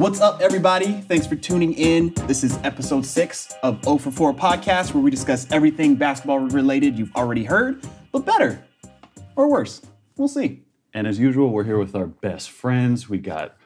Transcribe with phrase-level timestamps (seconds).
[0.00, 0.92] What's up, everybody?
[1.02, 2.14] Thanks for tuning in.
[2.26, 6.98] This is episode six of O for 4 podcast, where we discuss everything basketball related
[6.98, 8.64] you've already heard, but better
[9.36, 9.82] or worse.
[10.16, 10.62] We'll see.
[10.94, 13.10] And as usual, we're here with our best friends.
[13.10, 13.58] We got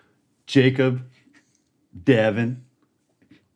[0.49, 1.05] Jacob,
[2.03, 2.65] Devin,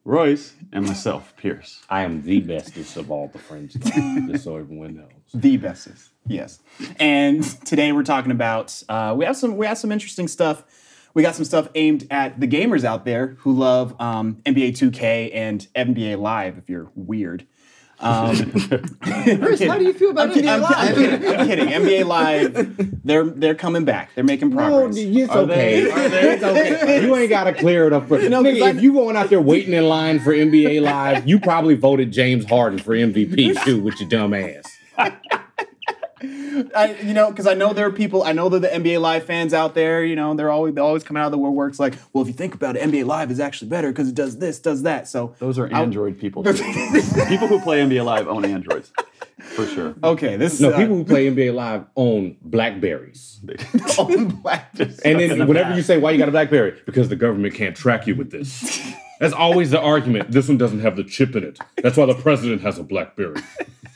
[0.05, 1.83] Royce, and myself, Pierce.
[1.91, 5.09] I am the bestest of all the friends, though, just so everyone knows.
[5.35, 6.61] The bestest, yes.
[7.01, 10.63] And today we're talking about uh, we have some we have some interesting stuff.
[11.19, 15.33] We got some stuff aimed at the gamers out there who love um, NBA 2K
[15.35, 16.59] and NBA Live.
[16.59, 17.45] If you're weird.
[17.99, 18.37] Um,
[19.03, 20.73] Chris, how do you feel about I'm, NBA I'm, Live?
[20.77, 21.29] I'm kidding.
[21.41, 21.69] I'm kidding.
[21.71, 24.15] NBA Live, they're they're coming back.
[24.15, 24.97] They're making No, progress.
[24.97, 25.91] it's Are they?
[25.93, 26.31] okay.
[26.35, 27.03] It's okay.
[27.05, 28.07] You ain't got to clear it up.
[28.07, 30.81] For, No, 'cause Nigga, I'm- if you going out there waiting in line for NBA
[30.83, 34.63] Live, you probably voted James Harden for MVP too, with your dumb ass.
[36.75, 38.23] I, you know, because I know there are people.
[38.23, 40.05] I know that the NBA Live fans out there.
[40.05, 42.35] You know, they're always they always come out of the woodworks like, well, if you
[42.35, 45.09] think about it, NBA Live is actually better because it does this, does that.
[45.09, 46.43] So Those are Android people.
[46.45, 46.53] too.
[47.29, 48.93] people who play NBA Live own Androids,
[49.39, 49.95] for sure.
[50.03, 53.41] okay, this No, uh, people who play NBA Live own Blackberries.
[53.99, 54.71] own black.
[54.79, 56.81] And then whenever you say, why you got a Blackberry?
[56.87, 58.93] Because the government can't track you with this.
[59.21, 60.31] That's always the argument.
[60.31, 61.59] This one doesn't have the chip in it.
[61.83, 63.41] That's why the president has a Blackberry.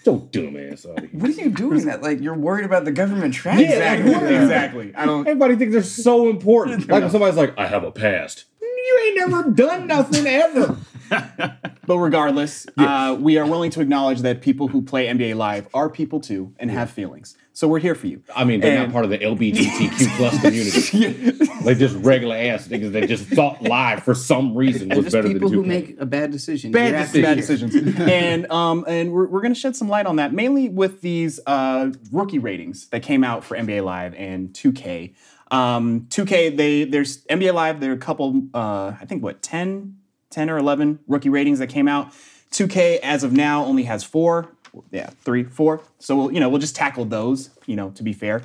[0.05, 1.21] Don't dumb ass out of here.
[1.21, 2.03] What are you doing that?
[2.03, 4.17] Like you're worried about the government tracking exactly, you?
[4.17, 4.95] exactly.
[4.97, 5.27] I don't.
[5.27, 6.89] Everybody thinks they're so important.
[6.93, 8.47] Like when somebody's like, I have a past.
[8.61, 10.77] You ain't never done nothing ever.
[11.85, 15.91] But regardless, uh, we are willing to acknowledge that people who play NBA Live are
[15.91, 17.37] people too and have feelings.
[17.55, 18.23] So we're here for you.
[18.35, 21.39] I mean, they're And- not part of the LGBTQ plus community.
[21.63, 25.29] Like just regular ass niggas that just thought live for some reason was Just better
[25.29, 25.67] people than who 2K.
[25.69, 26.73] make a bad decision.
[26.73, 27.77] Bad You're bad decisions.
[28.01, 31.39] and um, and we're, we're going to shed some light on that, mainly with these
[31.47, 35.15] uh, rookie ratings that came out for NBA Live and 2K.
[35.53, 37.79] Um, 2K, they there's NBA Live.
[37.79, 39.99] There are a couple, uh, I think what 10,
[40.31, 42.11] 10 or 11 rookie ratings that came out.
[42.51, 44.49] 2K as of now only has four.
[44.91, 45.83] Yeah, three, four.
[45.99, 47.51] So we'll, you know we'll just tackle those.
[47.67, 48.43] You know, to be fair.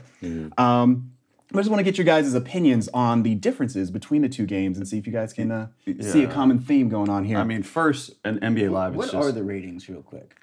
[0.58, 1.12] Um,
[1.54, 4.78] I just want to get your guys' opinions on the differences between the two games
[4.78, 5.68] and see if you guys can uh,
[6.02, 7.38] see a common theme going on here.
[7.38, 9.16] I mean, first, an NBA Live is What just.
[9.16, 10.36] are the ratings, real quick?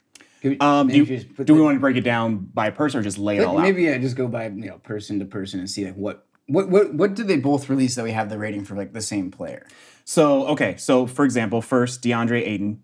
[0.43, 3.01] We- Um, do, you- just put do we want to break it down by person
[3.01, 3.63] or just lay it like, all out?
[3.63, 6.71] maybe yeah, just go by you know person to person and see like what what
[6.71, 9.31] what what did they both release that we have the rating for like the same
[9.31, 9.67] player?
[10.07, 12.83] So, okay, so for example, first DeAndre Ayton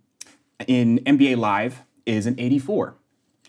[0.66, 1.82] in NBA Live
[2.16, 2.96] is an 84.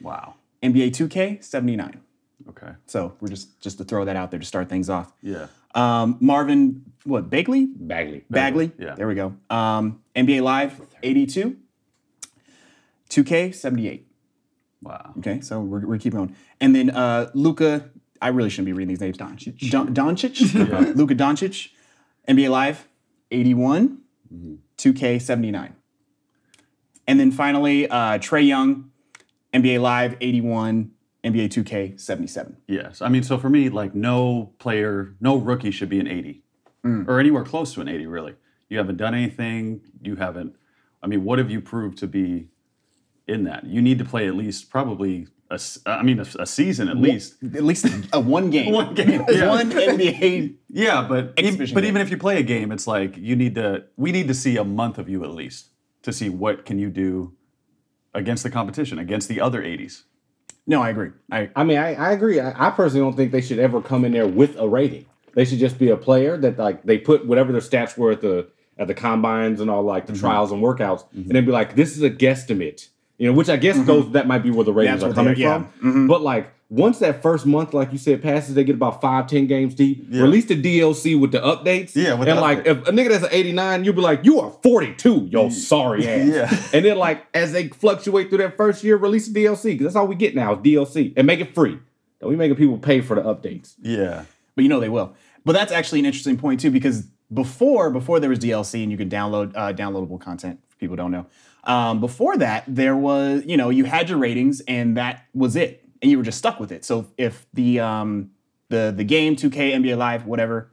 [0.01, 0.35] Wow.
[0.63, 2.01] NBA 2K 79.
[2.49, 2.71] Okay.
[2.87, 5.13] So we're just just to throw that out there to start things off.
[5.21, 5.47] Yeah.
[5.73, 7.65] Um, Marvin, what Bagley?
[7.65, 8.25] Bagley.
[8.29, 8.71] Bagley.
[8.77, 8.95] yeah.
[8.95, 9.35] There we go.
[9.49, 11.57] Um, NBA Live 82.
[13.09, 14.07] 2K 78.
[14.81, 15.13] Wow.
[15.19, 16.35] Okay, so we're, we're keeping going.
[16.59, 17.89] And then uh, Luka,
[18.21, 19.17] I really shouldn't be reading these names.
[19.17, 19.69] Doncic.
[19.69, 20.95] Don, Doncic?
[20.95, 21.69] Luka Doncic,
[22.27, 22.87] NBA Live,
[23.29, 23.99] 81,
[24.77, 25.75] 2K, 79.
[27.07, 28.91] And then finally, uh, Trae Young,
[29.53, 30.91] NBA Live, 81,
[31.23, 32.57] NBA 2K, 77.
[32.67, 33.01] Yes.
[33.01, 36.43] I mean, so for me, like, no player, no rookie should be an 80
[36.83, 38.33] or anywhere close to an 80, really.
[38.69, 39.81] You haven't done anything.
[40.01, 40.55] You haven't,
[41.03, 42.47] I mean, what have you proved to be
[43.27, 43.65] in that?
[43.67, 46.97] You need to play at least probably, a, s- I mean, a, a season at
[46.97, 47.35] least.
[47.43, 48.71] At least a one game.
[48.73, 49.49] One game, yeah.
[49.49, 50.55] One NBA.
[50.69, 51.61] Yeah, but but game.
[51.85, 53.83] even if you play a game, it's like you need to.
[53.97, 55.67] We need to see a month of you at least
[56.03, 57.33] to see what can you do
[58.13, 60.03] against the competition, against the other 80s.
[60.67, 61.09] No, I agree.
[61.31, 62.39] I, I mean, I, I agree.
[62.39, 65.05] I, I personally don't think they should ever come in there with a rating.
[65.33, 68.21] They should just be a player that like they put whatever their stats were at
[68.21, 70.13] the at the combines and all like Mm-hmm.
[70.13, 72.89] the trials and workouts, and then be like, this is a guesstimate.
[73.17, 75.09] You know, which I guess goes that might be where the ratings Mm-hmm.
[75.09, 75.59] That's are coming they- yeah.
[75.59, 75.91] Mm-hmm.
[75.91, 76.07] from.
[76.07, 79.45] But like once that first month, like you said, passes, they get about five, ten
[79.45, 80.05] games deep.
[80.09, 81.95] Release the DLC with the updates.
[81.95, 82.81] Yeah, with and the like updates.
[82.83, 86.27] if a nigga that's an 89, you'll be like, you are 42, yo sorry ass.
[86.27, 86.63] Yeah.
[86.73, 89.95] And then like as they fluctuate through that first year, release the DLC because that's
[89.95, 91.77] all we get now is DLC and make it free.
[92.21, 93.75] Don't we making people pay for the updates?
[93.81, 94.23] Yeah.
[94.55, 95.13] but you know they will.
[95.43, 98.97] But that's actually an interesting point too, because before before there was DLC and you
[98.97, 100.59] could download uh, downloadable content.
[100.71, 101.25] If people don't know.
[101.63, 105.83] Um, before that, there was you know you had your ratings and that was it,
[106.01, 106.83] and you were just stuck with it.
[106.85, 108.31] So if the um,
[108.69, 110.71] the the game 2K NBA Live whatever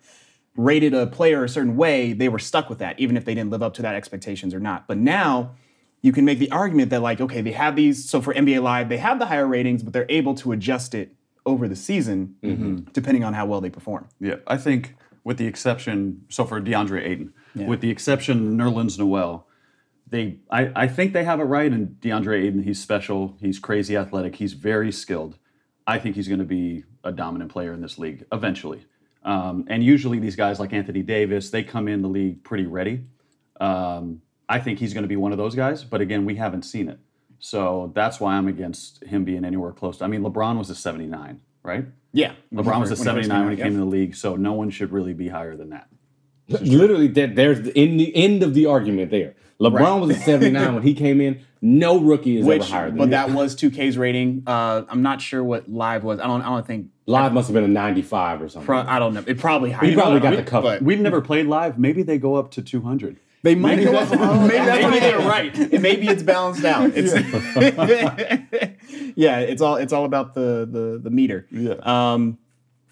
[0.56, 3.50] rated a player a certain way, they were stuck with that, even if they didn't
[3.50, 4.88] live up to that expectations or not.
[4.88, 5.55] But now
[6.02, 8.88] you can make the argument that like okay they have these so for NBA Live
[8.88, 11.14] they have the higher ratings, but they're able to adjust it
[11.44, 12.37] over the season
[12.93, 14.06] depending on how well they perform.
[14.20, 14.94] Yeah, I think
[15.25, 17.32] with the exception, so for DeAndre Ayton,
[17.67, 19.46] with the exception Nerlens Noel,
[20.11, 21.71] they I, I think they have it right.
[21.71, 23.37] And DeAndre Ayton, he's special.
[23.41, 24.37] He's crazy athletic.
[24.37, 25.39] He's very skilled.
[25.87, 28.85] I think he's going to be a dominant player in this league eventually.
[29.23, 33.05] Um, and usually these guys like Anthony Davis, they come in the league pretty ready.
[33.61, 36.63] Um, I think he's going to be one of those guys, but again, we haven't
[36.63, 36.99] seen it.
[37.39, 39.99] So that's why I'm against him being anywhere close.
[39.99, 41.87] to I mean, LeBron was a 79, right?
[42.13, 44.37] Yeah, LeBron was a When he 79 when he out, came in the league, so
[44.37, 45.89] no one should really be higher than that.
[46.49, 49.35] Literally, that there's the, in the end of the argument there.
[49.61, 51.41] LeBron was a 79 when he came in.
[51.61, 53.11] No rookie is Which, ever higher than but him.
[53.11, 54.45] that was 2K's rating.
[54.47, 56.21] Uh, I'm not sure what live was.
[56.21, 56.43] I don't.
[56.43, 56.91] I don't think.
[57.07, 58.67] Live must have been a 95 or something.
[58.67, 59.25] Pro, I don't know.
[59.27, 59.89] It probably higher.
[59.89, 60.69] he probably got We- the cover.
[60.69, 61.79] but We've never played live.
[61.79, 63.17] Maybe they go up to 200.
[63.43, 64.11] They might Maybe go up.
[64.11, 65.59] maybe that's maybe they're they're right.
[65.59, 65.81] right.
[65.81, 66.91] Maybe it's balanced out.
[66.95, 67.13] It's
[69.17, 69.39] yeah.
[69.41, 71.47] It's all it's all about the the the meter.
[71.51, 71.75] Yeah.
[71.83, 72.39] Um,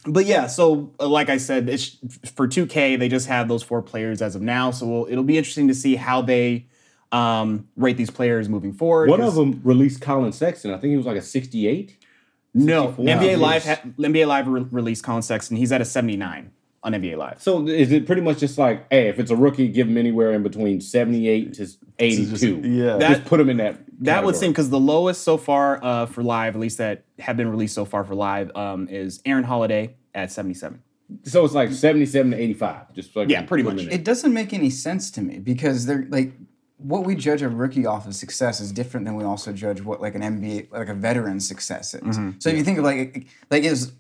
[0.07, 0.47] but yeah.
[0.47, 1.97] So uh, like I said, it's
[2.35, 2.99] for 2K.
[2.99, 4.71] They just have those four players as of now.
[4.71, 6.67] So we'll, it'll be interesting to see how they
[7.13, 9.11] um, rate these players moving forward.
[9.11, 10.73] One of them released Collin Sexton.
[10.73, 11.97] I think he was like a 68.
[12.55, 13.05] No, 64.
[13.05, 13.65] NBA Live.
[13.65, 15.57] Ha- NBA Live re- released Collin Sexton.
[15.57, 16.51] He's at a 79
[16.83, 17.43] on NBA Live.
[17.43, 20.33] So is it pretty much just like, hey, if it's a rookie, give him anywhere
[20.33, 21.69] in between 78 to
[21.99, 22.61] 82.
[22.65, 22.99] yeah.
[22.99, 23.81] Just put him in that.
[24.01, 27.37] That would seem because the lowest so far uh, for live, at least that have
[27.37, 30.83] been released so far for live, um, is Aaron Holiday at 77.
[31.25, 32.95] So it's like 77 to 85.
[32.95, 33.81] Just like Yeah, pretty much.
[33.83, 36.33] It doesn't make any sense to me because they're like
[36.79, 40.01] what we judge a rookie off of success is different than we also judge what
[40.01, 42.17] like an NBA like a veteran success is.
[42.39, 43.93] So if you think of like like is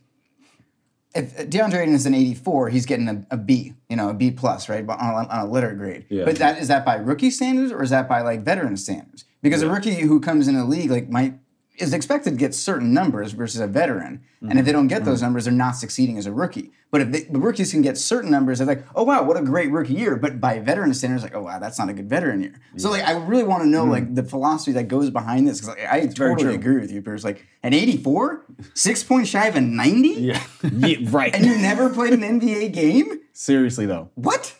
[1.16, 4.30] if DeAndre Ayton is an 84, he's getting a, a B, you know, a B
[4.30, 6.06] plus, right, on, on a letter grade.
[6.08, 6.24] Yeah.
[6.24, 9.24] But that is that by rookie standards or is that by like veteran standards?
[9.42, 11.34] Because a rookie who comes in the league like might
[11.78, 15.18] is expected to get certain numbers versus a veteran, and if they don't get those
[15.18, 15.26] mm-hmm.
[15.26, 16.70] numbers, they're not succeeding as a rookie.
[16.90, 19.42] But if they, the rookies can get certain numbers, they're like, oh wow, what a
[19.42, 20.16] great rookie year.
[20.16, 22.60] But by veteran standards, like, oh wow, that's not a good veteran year.
[22.76, 23.90] So like, I really want to know mm.
[23.90, 26.54] like the philosophy that goes behind this because like, I totally true.
[26.54, 27.24] agree with you, Pierce.
[27.24, 28.44] Like an 84,
[28.74, 30.42] six points shy of a 90, yeah.
[30.62, 31.34] Yeah, right.
[31.34, 33.20] and you never played an NBA game.
[33.32, 34.54] Seriously though, What?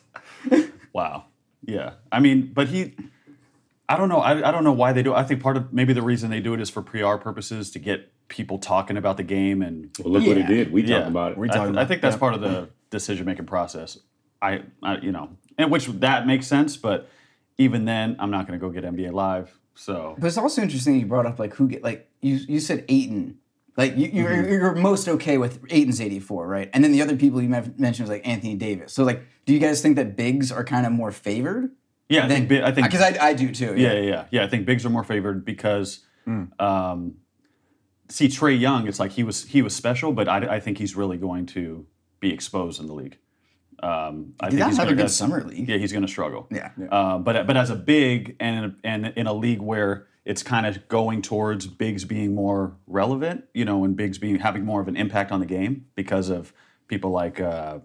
[0.92, 1.26] Wow.
[1.62, 1.94] Yeah.
[2.10, 2.94] I mean, but he,
[3.88, 4.18] I don't know.
[4.18, 5.16] I, I don't know why they do it.
[5.16, 7.78] I think part of maybe the reason they do it is for PR purposes to
[7.78, 10.48] get people talking about the game and Well, look what he Yeah.
[10.48, 10.72] did.
[10.72, 10.96] We yeah.
[10.98, 11.38] talked about it.
[11.38, 13.98] We I, th- about- I think that's part of the decision making process.
[14.42, 17.08] I, I, you know, and which that makes sense, but
[17.58, 19.56] even then, I'm not going to go get NBA Live.
[19.74, 22.84] So But it's also interesting you brought up like who get like you you said
[22.88, 23.38] Ayton.
[23.76, 24.52] Like you, you're, Mm-hmm.
[24.52, 26.70] you're most okay with Ayton's 84, right?
[26.72, 28.94] And then the other people you mentioned was like Anthony Davis.
[28.94, 31.70] So like, do you guys think that bigs are kind of more favored?
[32.08, 33.74] Yeah, I think, I think because I, I do too.
[33.76, 34.24] Yeah, yeah, yeah.
[34.30, 36.00] Yeah, I think bigs are more favored because,
[36.58, 37.14] um,
[38.08, 40.94] see, Trae Young, it's like he was he was special, but I, I think he's
[40.94, 41.86] really going to
[42.20, 43.18] be exposed in the league.
[43.82, 45.68] Um, I He think does he's have a gonna, good summer league.
[45.68, 46.48] Yeah, he's going to struggle.
[46.50, 46.70] Yeah.
[46.90, 50.88] Uh, but but as a big and and in a league where it's kind of
[50.88, 54.96] going towards bigs being more relevant, you know, and bigs being having more of an
[54.96, 56.52] impact on the game because of
[56.88, 57.78] people like uh,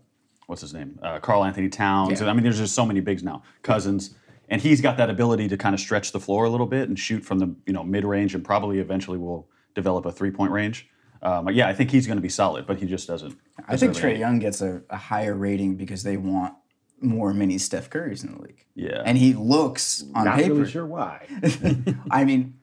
[0.52, 2.12] what's his name, uh, Karl Anthony Towns.
[2.12, 2.20] Yeah.
[2.20, 4.14] And I mean, there's just so many bigs now, Cousins,
[4.50, 7.00] and he's got that ability to kind of stretch the floor a little bit and
[7.00, 10.52] shoot from the you know mid range, and probably eventually will develop a three point
[10.52, 10.90] range.
[11.24, 13.38] Um, yeah, I think he's going to be solid, but he just doesn't.
[13.68, 14.20] I think Trae.
[14.20, 16.54] Young gets a, a higher rating because they want
[17.00, 18.66] more mini Steph Currys in the league.
[18.76, 19.02] Yeah.
[19.06, 20.56] And he looks on Not paper.
[20.56, 21.28] really sure why.
[22.12, 22.56] I mean,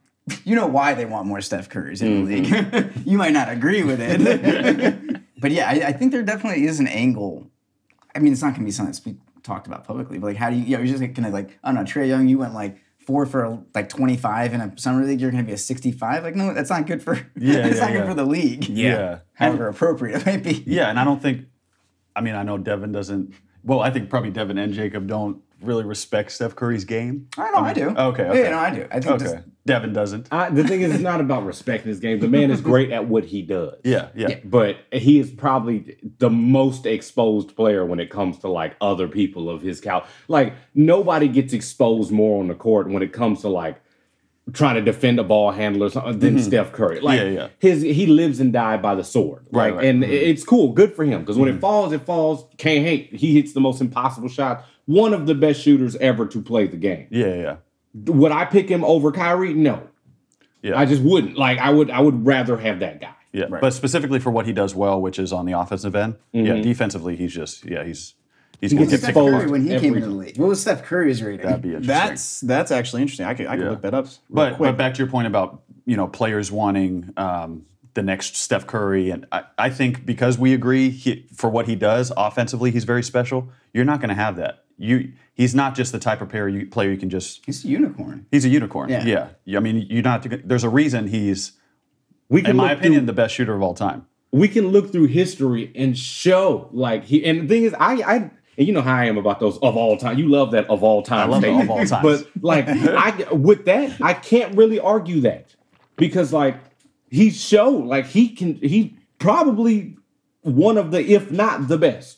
[0.45, 2.77] you know why they want more Steph Currys in the Mm-hmm.
[2.77, 2.93] league.
[3.07, 5.23] you might not agree with it.
[5.41, 7.51] but yeah, I, I think there definitely is an angle.
[8.15, 10.37] I mean, it's not going to be something that's be talked about publicly, but like,
[10.37, 12.09] how do you, you know, you're just like, kind of like, I don't know, Trae
[12.09, 15.47] Young, you went like four for like 25 in a summer league, you're going to
[15.47, 16.23] be a 65.
[16.23, 18.69] Like, no, that's not good for, Yeah, it's yeah, not good for the league.
[18.69, 19.21] Yeah.
[19.35, 20.63] However appropriate it might be.
[20.67, 21.47] Yeah, and I don't think.
[22.15, 23.33] I mean, I know Devin doesn't.
[23.63, 27.29] Well, I think probably Devin and Jacob don't really respect Steph Curry's game.
[27.37, 27.89] I know, I, do.
[27.89, 28.51] Okay, Yeah, okay.
[28.51, 28.87] no, I do.
[28.91, 29.37] I think Okay, just,
[29.67, 30.29] Devin doesn't.
[30.31, 32.21] I, the thing is, it's not about respecting his game.
[32.21, 33.75] The man is great at what he does.
[33.85, 38.77] Yeah, yeah, But he is probably the most exposed player when it comes to like
[38.81, 40.07] other people of his cal.
[40.29, 43.81] Like nobody gets exposed more on the court when it comes to like
[44.55, 47.01] trying to defend a ball handler or something than Steph Curry.
[47.01, 47.35] Like Mm-hmm.
[47.35, 47.49] Yeah, yeah.
[47.59, 49.45] his he lives and died by the sword.
[49.53, 49.85] Right, Like, right.
[49.85, 52.47] and it's cool, good for him because when it falls, it falls.
[52.57, 53.13] Can't hate.
[53.15, 54.65] He hits the most impossible shot.
[54.89, 57.07] One of the best shooters ever to play the game.
[57.11, 57.57] yeah, yeah,
[58.07, 59.53] Would I pick him over Kyrie?
[59.55, 59.83] No.
[60.63, 60.79] yeah.
[60.79, 61.37] I just wouldn't.
[61.37, 63.15] Like I would I would rather have that guy.
[63.33, 63.47] yeah.
[63.51, 66.17] But specifically for what he does well, which is on the offensive end.
[66.33, 68.15] Yeah, defensively, he's just yeah, he's
[68.61, 70.39] he's going to gets get Steph Curry when he came every- into the league.
[70.39, 71.45] What was Steph Curry's rating?
[71.47, 71.89] That'd be interesting.
[71.95, 73.27] that's that's actually interesting.
[73.27, 73.71] I could I could Yeah.
[73.73, 74.07] look that up.
[74.07, 74.69] real But quick.
[74.71, 79.11] but back to your point about you know players wanting um, the next Steph Curry,
[79.11, 83.03] and I, I think because we agree he, for what he does offensively, he's very
[83.03, 83.49] special.
[83.75, 84.65] You're not going to have that.
[84.79, 87.45] You he's not just the type of player you, player you can just.
[87.45, 88.27] He's a unicorn.
[88.31, 88.89] He's a unicorn.
[88.91, 89.31] Yeah.
[89.45, 89.59] Yeah.
[89.59, 90.25] I mean, you're not.
[90.45, 91.53] There's a reason he's,
[92.29, 94.07] We can in my opinion, through- the best shooter of all time.
[94.31, 97.25] we can look through history and show like he.
[97.25, 98.31] And the thing is, I I.
[98.57, 100.19] And you know how I am about those of all time.
[100.19, 101.29] You love that of all time.
[101.29, 102.03] I love the of all times.
[102.03, 105.55] But like I with that, I can't really argue that
[105.97, 106.57] because like
[107.09, 109.97] he showed like he can he probably
[110.43, 112.18] one of the if not the best.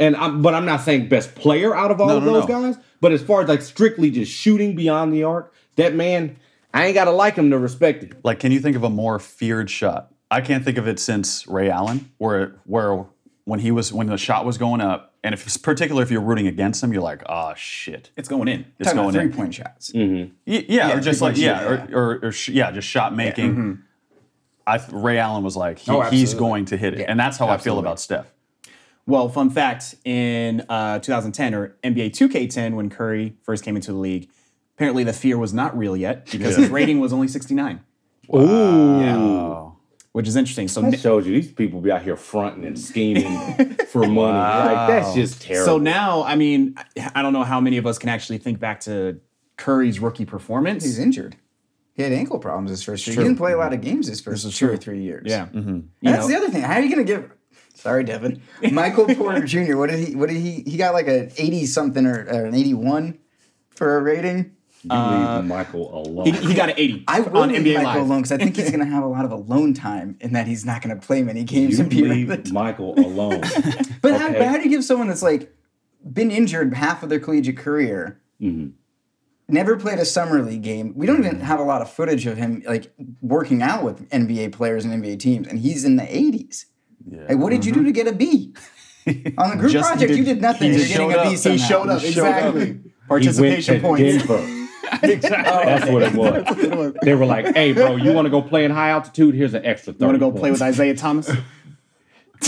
[0.00, 2.48] And I'm but I'm not saying best player out of all No, of no, those
[2.48, 2.62] no.
[2.72, 2.76] guys.
[3.00, 6.36] But as far as like strictly just shooting beyond the arc, that man,
[6.74, 8.12] I ain't gotta like him to respect him.
[8.24, 10.12] Like, can you think of a more feared shot?
[10.30, 13.04] I can't think of it since Ray Allen, where where
[13.44, 16.20] when he was when the shot was going up, and if it's particular if you're
[16.22, 18.60] rooting against him, you're like, oh shit, It's going in.
[18.78, 19.32] it's Talking about going three in.
[19.36, 19.90] point shots.
[19.92, 20.32] Mm-hmm.
[20.46, 23.50] Y- Yeah, or just like yeah, shooting, or, or, or sh- yeah, just shot making.
[23.50, 23.72] Mm-hmm.
[24.66, 27.36] I Ray Allen was like he, Oh, he's going to hit it, Yeah, and that's
[27.36, 28.26] how I feel about Steph.
[29.06, 33.98] Well, fun fact in uh, 2010 or NBA 2K10, when Curry first came into the
[33.98, 34.28] league,
[34.76, 37.80] apparently the fear was not real yet because his rating was only 69,
[38.32, 38.38] Ooh.
[38.38, 39.76] Oh,
[40.12, 40.68] which is interesting.
[40.68, 44.38] So, That n- shows you these people be out here fronting and scheming for money.
[44.38, 45.64] Like that's just terrible.
[45.66, 48.60] so now, I mean, I- I don't know how many of us can actually think
[48.60, 49.20] back to
[49.56, 50.84] Curry's rookie performance.
[50.84, 51.36] He's injured.
[51.94, 53.16] He had ankle problems his first year.
[53.16, 55.24] He didn't play a lot of games his first is two or three years.
[55.26, 55.48] yeah.
[55.52, 56.62] And You that's know, the other thing.
[56.62, 57.30] How are you going to give?
[57.80, 58.42] Sorry, Devin.
[58.72, 59.76] Michael Porter Jr.
[59.76, 60.14] What did he?
[60.14, 60.62] What did he?
[60.66, 63.18] He got like an eighty something or, or an eighty one
[63.70, 64.54] for a rating.
[64.82, 66.26] you leave uh, Michael alone.
[66.26, 68.02] he, he got an 80 I on will leave NBA Michael Live.
[68.02, 70.46] alone because I think he's going to have a lot of alone time in that
[70.46, 73.42] he's not going to play many games you leave Michael alone.
[74.02, 75.54] But, how, but how do you give someone that's like
[76.10, 78.70] been injured half of their collegiate career, mm-hmm.
[79.46, 80.94] never played a summer league game?
[80.96, 81.44] We don't even mm-hmm.
[81.44, 85.18] have a lot of footage of him like working out with NBA players and NBA
[85.18, 86.64] teams, and he's in the 80s.
[87.08, 87.86] Like, what did you do mm-hmm.
[87.86, 88.52] to get a B?
[89.38, 90.72] On the group Just- project, did- you did nothing.
[90.72, 91.42] he You're getting showed a B up.
[91.42, 92.54] He showed up, You showed up.
[92.54, 92.66] exactly.
[92.66, 94.26] he went Participation to points.
[94.26, 94.56] Denver.
[95.02, 96.94] That's what it was.
[97.02, 99.34] They were like, "Hey, bro, you want to go play in high altitude?
[99.34, 100.60] Here's an extra 30 You want to go play with.
[100.62, 101.30] Isaiah Thomas?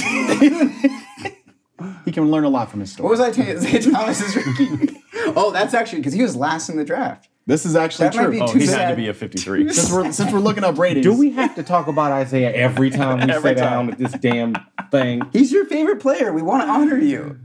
[2.04, 3.04] he can learn a lot from his story.
[3.04, 3.56] What was I telling you?
[3.58, 4.96] Isaiah Thomas's rookie.
[5.36, 7.28] oh, that's actually because he was last in the draft.
[7.46, 8.30] This is actually That might true.
[8.32, 8.96] be oh, too he had to sad.
[8.96, 9.68] be a 53.
[9.72, 12.90] since we're since we're looking up ratings, Do we have to talk about Isaiah every
[12.90, 13.86] time we Every sit time.
[13.88, 14.54] down at this damn
[14.90, 15.22] thing?
[15.32, 16.32] He's your favorite player.
[16.32, 17.38] We want to honor you.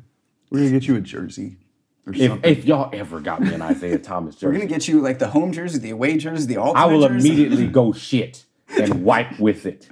[0.51, 1.57] We're gonna get you a jersey
[2.05, 2.51] or If, something.
[2.51, 4.45] if y'all ever got me an Isaiah Thomas jersey.
[4.45, 6.75] We're jersey, gonna get you like the home jersey, the away jersey, the all.
[6.77, 7.27] I will jersey.
[7.29, 8.45] immediately go shit
[8.79, 9.89] and wipe with it.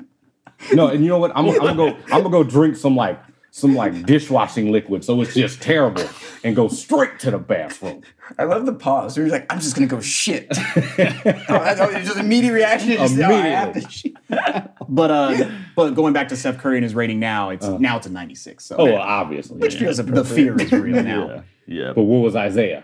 [0.73, 1.31] No, and you know what?
[1.35, 1.87] I'm, I'm gonna go.
[2.11, 3.19] I'm gonna go drink some like
[3.55, 6.03] some like dishwashing liquid, so it's just terrible,
[6.43, 8.01] and go straight to the bathroom.
[8.37, 9.15] I love the pause.
[9.15, 10.57] Where he's like, "I'm just gonna go shit." oh,
[10.97, 12.89] that's oh, just immediate reaction.
[12.91, 14.13] You Just, oh, I have to shit.
[14.89, 18.07] but uh, but going back to Steph Curry and his rating now, it's now it's
[18.07, 18.65] a 96.
[18.65, 19.57] So Oh, well, obviously.
[19.57, 21.27] Which feels the fear is real now.
[21.29, 21.93] yeah, yeah.
[21.93, 22.83] But what was Isaiah?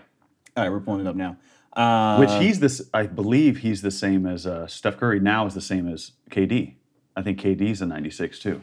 [0.56, 1.36] All right, we're pulling it up now.
[1.74, 5.20] Uh, Which he's this, I believe he's the same as uh, Steph Curry.
[5.20, 6.76] Now is the same as KD.
[7.14, 8.62] I think KD's a 96 too.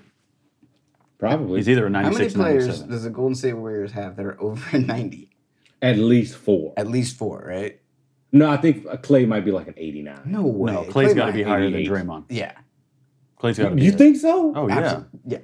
[1.19, 4.25] Probably He's either a 96 How many players does the Golden State Warriors have that
[4.25, 5.29] are over 90?
[5.81, 6.73] at least four.
[6.77, 7.79] At least four, right?
[8.31, 10.21] No, I think Klay might be like an 89.
[10.25, 10.71] No way.
[10.73, 11.89] No, Klay's got to be higher than 88.
[11.91, 12.25] Draymond.
[12.29, 12.51] Yeah.
[13.41, 13.83] Klay's got to be.
[13.83, 14.53] You think so?
[14.55, 15.37] Oh yeah, Absol- Yeah.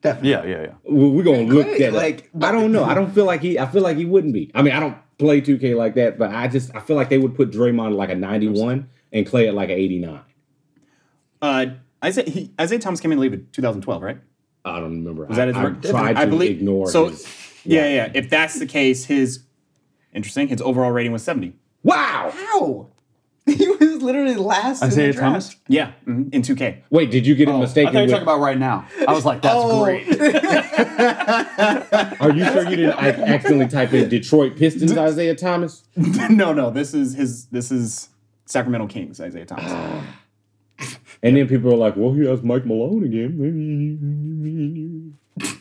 [0.00, 0.30] Definitely.
[0.30, 0.72] yeah, yeah, yeah.
[0.84, 2.84] Well, we're gonna look Klay, that like, like I don't know.
[2.84, 3.58] I don't feel like he.
[3.58, 4.50] I feel like he wouldn't be.
[4.54, 7.16] I mean, I don't play 2K like that, but I just I feel like they
[7.18, 10.20] would put Draymond at like a 91 and Klay at like an 89.
[11.40, 11.66] uh,
[12.04, 14.18] Isaiah, he, Isaiah Thomas came in late in 2012, right?
[14.64, 15.26] I don't remember.
[15.26, 17.26] Was that his I, I tried to I believe- ignore so- his.
[17.66, 18.10] Yeah, yeah.
[18.14, 19.40] If that's the case, his
[20.12, 20.48] interesting.
[20.48, 21.54] His overall rating was 70.
[21.82, 22.30] Wow.
[22.34, 22.88] How?
[23.46, 25.26] He was literally last in Isaiah the draft.
[25.26, 25.56] Thomas.
[25.68, 26.78] Yeah, mhm, in 2K.
[26.88, 27.92] Wait, did you get him I mistaken?
[27.92, 28.86] thought you were talking about right now.
[29.06, 29.84] I was like, that's Oh.
[29.84, 30.08] great.
[32.20, 35.84] Are you sure you didn't ac- accidentally type in Detroit Pistons Isaiah Thomas?
[35.96, 36.70] no, no.
[36.70, 37.44] This is his.
[37.46, 38.08] This is
[38.46, 39.20] Sacramento Kings.
[39.20, 40.04] Isaiah Thomas.
[41.24, 45.16] And then people are like, "Well, he has Mike Malone again."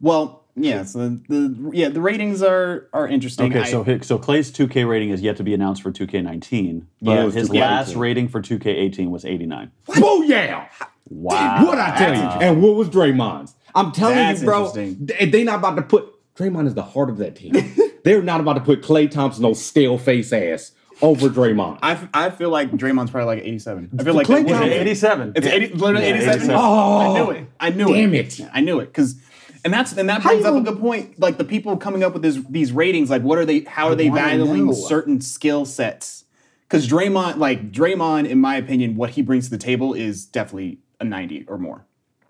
[0.00, 0.84] Well, yeah.
[0.84, 3.50] So the, the yeah the ratings are are interesting.
[3.50, 7.10] Okay, I- so so Klay's 2K rating is yet to be announced for 2K19, but
[7.12, 7.60] Yeah, his 2K18.
[7.60, 9.70] last rating for 2K18 was 89.
[9.96, 10.68] Oh yeah!
[11.08, 11.64] Wow.
[11.66, 12.20] What I tell you?
[12.22, 13.54] And what was Draymond's?
[13.74, 14.66] I'm telling That's you, bro.
[14.66, 15.06] interesting.
[15.06, 17.54] They, they not about to put Draymond is the heart of that team.
[18.04, 20.70] They're not about to put Klay Thompson, no stale face ass,
[21.02, 21.78] over Draymond.
[21.82, 23.90] I, f- I feel like Draymond's probably like 87.
[23.98, 25.32] I feel like Klay Thompson- 87.
[25.36, 26.34] It's 80, literally Yeah, 87.
[26.40, 26.56] 87.
[26.56, 27.46] Oh, I knew it.
[27.60, 28.40] I knew damn it.
[28.40, 28.48] it.
[28.52, 29.20] I knew it because,
[29.64, 31.18] and that's and that brings you up a good point.
[31.20, 33.60] Like the people coming up with this, these ratings, like what are they?
[33.60, 34.72] How are they wanna valuing know.
[34.72, 36.24] certain skill sets?
[36.68, 40.80] Because Draymond, like Draymond, in my opinion, what he brings to the table is definitely
[41.00, 41.86] a 90 or more.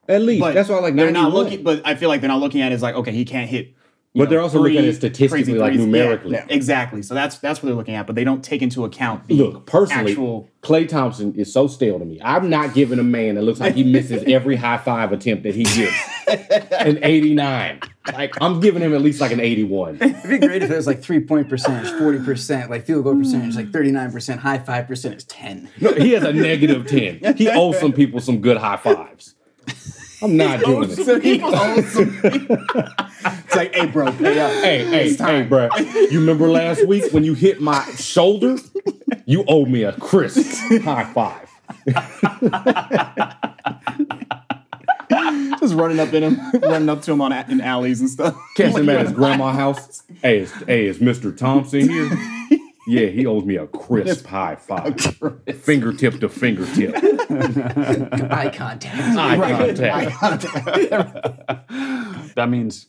[0.06, 0.94] At least But that's why I like.
[0.94, 1.44] they're not 91.
[1.44, 1.62] looking.
[1.64, 3.74] But I feel like they're not looking at it as like, okay, he can't hit,
[4.18, 5.80] you But they're also looking at it statistically, like, threes.
[5.80, 6.32] Yeah, numerically.
[6.32, 7.02] yeah, exactly.
[7.02, 9.66] So that's that's what they're looking at, but they don't take into account the Look,
[9.66, 10.48] personally, actual.
[10.62, 12.20] Klay Thompson is so stale to me.
[12.22, 15.54] I'm not giving a man that looks like he misses every high five attempt that
[15.54, 15.94] he gives
[16.72, 17.80] an 89.
[18.12, 19.96] Like I'm giving him at least like an 81.
[20.00, 23.54] It'd be great if it was like three point percentage, 40%, like field goal percentage,
[23.54, 25.68] like 39%, high five percent is 10.
[25.80, 27.36] No, he has a negative 10.
[27.36, 29.34] He owes some people some good high fives.
[30.20, 30.96] I'm not doing it.
[30.96, 32.20] So he owns some-
[33.24, 34.52] it's like, hey, bro, pay up.
[34.64, 35.68] Hey, hey, hey, bro.
[35.76, 38.56] You remember last week when you hit my shoulder?
[39.26, 40.44] You owe me a crisp
[40.82, 41.48] high five.
[45.60, 48.36] Just running up in him, running up to him on a- in alleys and stuff.
[48.56, 50.02] Catch him at his grandma's house.
[50.22, 51.36] Hey, is, hey, is Mr.
[51.36, 52.10] Thompson here?
[52.86, 54.98] Yeah, he owes me a crisp high five.
[55.62, 56.94] Fingertip to fingertip.
[56.96, 59.18] Eye contact.
[59.18, 61.64] Eye contact.
[62.34, 62.86] That means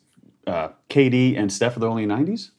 [0.50, 2.50] uh, KD and Steph are the only 90s?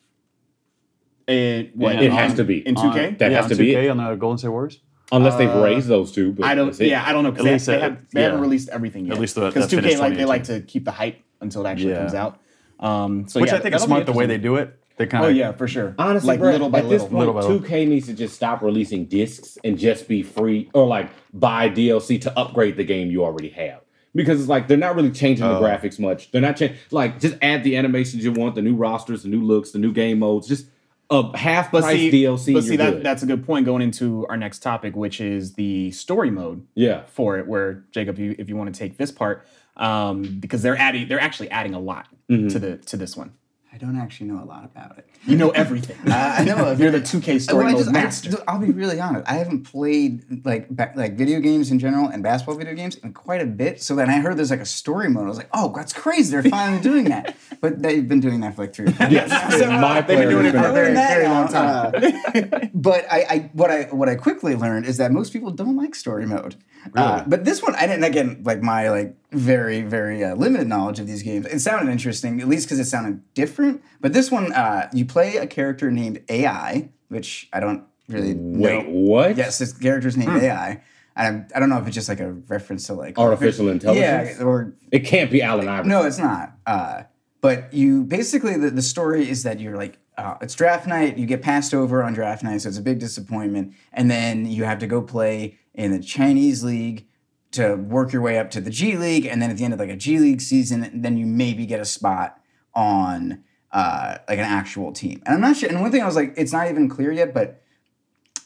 [1.29, 2.67] It, what, It has to be.
[2.67, 3.19] in 2K.
[3.19, 3.89] That yeah, has on to be 2K it.
[3.91, 4.81] on the Golden State Warriors?
[5.13, 6.33] Unless they've raised those two.
[6.33, 6.79] But I don't.
[6.79, 8.27] Yeah, I don't know At they, least, they, uh, have, they yeah.
[8.27, 9.15] haven't released everything yet.
[9.15, 11.99] At least because 2K like they like to keep the hype until it actually Yeah.
[11.99, 12.41] comes out.
[12.79, 14.77] Um, so Which yeah, I think is smart the way they do it.
[14.97, 15.95] They kind Oh of yeah, for sure.
[15.99, 17.09] Honestly, like bro, little by at little.
[17.09, 20.87] point, Little by 2K needs to just stop releasing discs and just be free or
[20.87, 23.81] like buy DLC to upgrade the game you already have.
[24.15, 25.63] Because it's like they're not really changing the Oh.
[25.63, 26.31] graphics much.
[26.33, 29.43] They're not changing like just add the animations you want, the new rosters, the new
[29.43, 30.67] looks, the new game modes, just
[31.11, 32.55] a half price see, DLC.
[32.55, 33.03] but see that good.
[33.05, 37.03] that's a good point going into our next topic, which is the story mode yeah.
[37.07, 37.47] for it.
[37.47, 41.21] Where Jacob, you, if you want to take this part, um, because they're adding, they're
[41.21, 42.47] actually adding a lot Mm-hmm.
[42.49, 43.33] to the to this one.
[43.73, 45.09] I don't actually know a lot about it.
[45.25, 45.97] You know everything.
[46.11, 46.73] Uh, I know.
[46.73, 48.31] You're the 2K story Well, I mode just- I master.
[48.31, 49.29] just- I'll be really honest.
[49.31, 53.13] I haven't played like ba- like video games in general and basketball video games in
[53.13, 53.81] quite a bit.
[53.81, 55.27] So then I heard there's like a story mode.
[55.27, 56.33] I was like, oh, that's crazy.
[56.33, 57.37] They're finally doing that.
[57.61, 59.31] But they've been doing that for like three or four years.
[59.31, 59.61] Yes.
[59.81, 62.71] My They've been doing it for a very, very long time.
[62.75, 65.95] but I, I what I what I quickly learned is that most people don't like
[65.95, 66.57] story mode.
[66.97, 68.05] Uh, but this one, I didn't.
[68.05, 72.41] Again, like my like very very uh, limited knowledge of these games, it sounded interesting,
[72.41, 73.83] at least because it sounded different.
[74.01, 78.87] But this one, uh, you play a character named AI, which I don't really Wait,
[78.87, 78.91] know.
[78.93, 79.37] what?
[79.37, 80.83] Yes, this character's named AI.
[81.17, 84.39] And I, I don't know if it's just like a reference to like Artificial intelligence?
[84.39, 85.89] Yeah, or It can't be Allen Iverson.
[85.89, 86.53] no, it's not.
[86.67, 87.03] Uh,
[87.41, 91.17] but you basically the, the story is that you're like uh, it's draft night.
[91.17, 93.75] You get passed over on draft night, so it's a big disappointment.
[93.93, 97.07] And then you have to go play in the Chinese league
[97.53, 99.81] to work your way up to the G League, and then at the end of
[99.81, 102.41] like a G League season, then you maybe get a spot
[102.75, 105.23] on uh, like an actual team.
[105.27, 105.69] And I'm not sure.
[105.69, 107.63] And one thing I was like, it's not even clear yet, but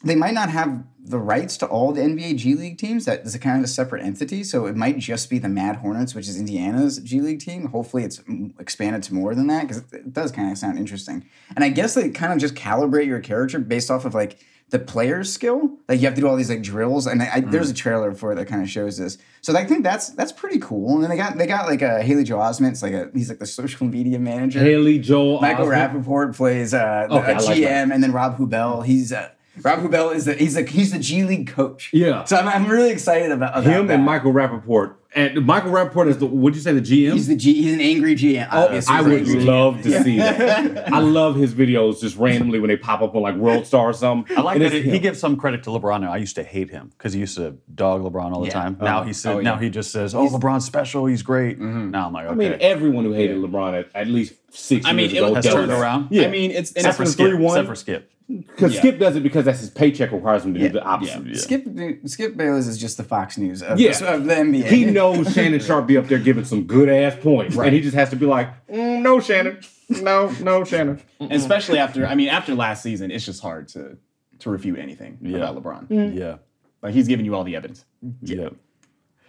[0.02, 3.04] they might not have the rights to all the NBA G League teams.
[3.04, 4.42] That is a kind of a separate entity.
[4.44, 7.66] So it might just be the Mad Hornets, which is Indiana's G League team.
[7.66, 8.22] Hopefully, it's
[8.58, 11.26] expanded to more than that because it does kind of sound interesting.
[11.54, 14.38] And I guess they kind of just calibrate your character based off of like
[14.74, 15.70] the player's skill.
[15.88, 18.12] Like you have to do all these like drills, and I, I, there's a trailer
[18.12, 19.18] for it that kind of shows this.
[19.40, 20.94] So I think that's that's pretty cool.
[20.96, 22.70] And then they got they got like a Haley Joel Osment.
[22.72, 24.58] It's like a he's like the social media manager.
[24.58, 25.40] Haley Joel.
[25.40, 26.04] Michael Osment.
[26.04, 27.90] Rappaport plays uh, the- Okay, a like GM, that.
[27.92, 28.82] and then Rob Huebel.
[28.82, 29.30] He's uh,
[29.62, 31.90] Rob Huebel is the he's the he's the G League coach.
[31.92, 32.24] Yeah.
[32.24, 33.94] So I'm, I'm really excited about, about Him that.
[33.94, 34.96] and Michael Rappaport.
[35.14, 37.12] And Michael Rappaport is the, would you say the GM?
[37.12, 37.54] He's the G.
[37.62, 38.48] He's an angry GM.
[38.50, 38.94] Oh, obviously.
[38.94, 39.44] I would angry GM.
[39.46, 40.92] love to see that.
[40.92, 43.92] I love his videos just randomly when they pop up on like World Star or
[43.92, 44.36] something.
[44.36, 46.00] I like And that it's he gives some credit to LeBron.
[46.00, 48.52] Now I used to hate him because he used to dog LeBron all the Yeah.
[48.54, 48.76] time.
[48.80, 49.04] Now uh-huh.
[49.04, 49.44] he oh, said, Oh, yeah.
[49.44, 51.06] now he just says, "Oh, LeBron's special.
[51.06, 51.90] He's great." Mm-hmm.
[51.90, 54.92] Now I'm like, okay, I mean, everyone who hated LeBron at, at least six I
[54.92, 56.08] mean, years it ago has turned around.
[56.10, 56.24] Yeah.
[56.24, 57.32] I mean, it's and except for Skip.
[57.32, 57.46] 3-1.
[57.46, 58.10] Except for Skip.
[58.26, 58.80] Because Yeah.
[58.80, 61.26] Skip does it because that's his paycheck requires him to do the opposite.
[61.26, 61.34] Yeah.
[61.36, 61.66] Skip
[62.06, 63.90] Skip Bayless is just the Fox News of, Yeah.
[64.14, 64.64] of the NBA.
[64.66, 67.94] He knows Shannon Sharpe be up there giving some good ass points, and he just
[67.94, 69.58] has to be like, "Mm, "No, Shannon,
[70.02, 73.98] no, no, Shannon." And especially after I mean after last season, it's just hard to
[74.38, 75.36] to refute anything Yeah.
[75.48, 76.14] about LeBron.
[76.16, 76.36] Yeah,
[76.82, 77.84] Like he's giving you all the evidence.
[78.22, 78.48] yeah.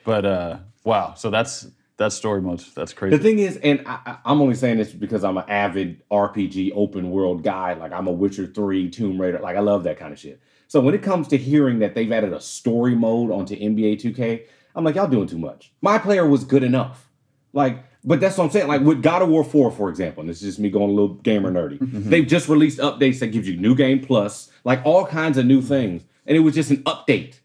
[0.06, 2.64] But uh, wow, so that's that's story mode.
[2.76, 3.16] That's crazy.
[3.16, 7.10] The thing is, and I, I'm only saying this because I'm an avid RPG open
[7.10, 7.74] world guy.
[7.74, 9.40] Like I'm a Witcher Three, Tomb Raider.
[9.40, 10.42] Like I love that kind of shit.
[10.68, 14.46] So when it comes to hearing that they've added a story mode onto NBA 2K,
[14.76, 15.72] I'm like, y'all doing too much.
[15.82, 17.10] My player was good enough.
[17.54, 18.68] Like, but that's what I'm saying.
[18.68, 20.94] Like with God of War 4, for example, and this is just me going a
[20.94, 21.78] little gamer nerdy.
[22.10, 25.62] They've just released updates that gives you new game plus, like all kinds of new
[25.62, 27.40] things, and it was just an update.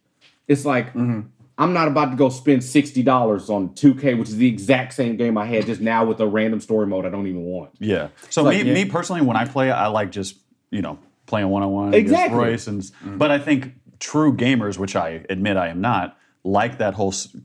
[0.49, 1.21] It's like mm-hmm.
[1.61, 5.17] I'm not about to go spend sixty dollars on 2K, which is the exact same
[5.17, 7.71] game I had just now with a random story mode I don't even want.
[7.79, 8.09] yeah.
[8.31, 8.75] So like, me, yeah.
[8.75, 10.37] me personally, when I play, I like just
[10.71, 12.37] you know playing one on one Exactly.
[12.39, 13.19] Royce, and mm-hmm.
[13.19, 17.37] but I think true gamers, which I admit I am not, like that whole s-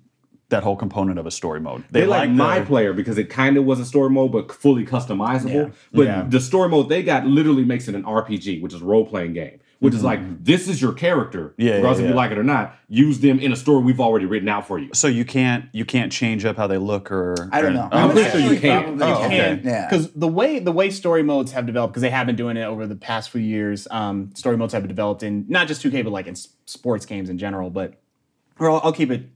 [0.49, 1.83] that whole component of a story mode.
[1.91, 4.51] They, They like the- my player because it kind of was a story mode, but
[4.51, 5.73] fully customizable.
[5.91, 6.25] But Yeah.
[6.29, 9.33] the story mode they got literally makes it an RPG, which is a role playing
[9.33, 9.59] game.
[9.85, 12.43] Which is like this is your character, Yeah, regardless yeah, if you like it or
[12.43, 12.75] not.
[12.87, 14.89] Use them in a story we've already written out for you.
[14.93, 17.87] So you can't you can't change up how they look or I don't know.
[17.91, 18.29] I'm okay.
[18.29, 18.97] pretty sure you can.
[18.97, 19.61] Probably Oh, okay.
[19.63, 19.87] Yeah.
[19.87, 22.63] Because the way the way story modes have developed, because they have been doing it
[22.63, 26.03] over the past few years, um, story modes have been developed in not just 2K,
[26.03, 27.69] but like in sports games in general.
[27.69, 27.93] But
[28.59, 29.29] or I'll, I'll keep it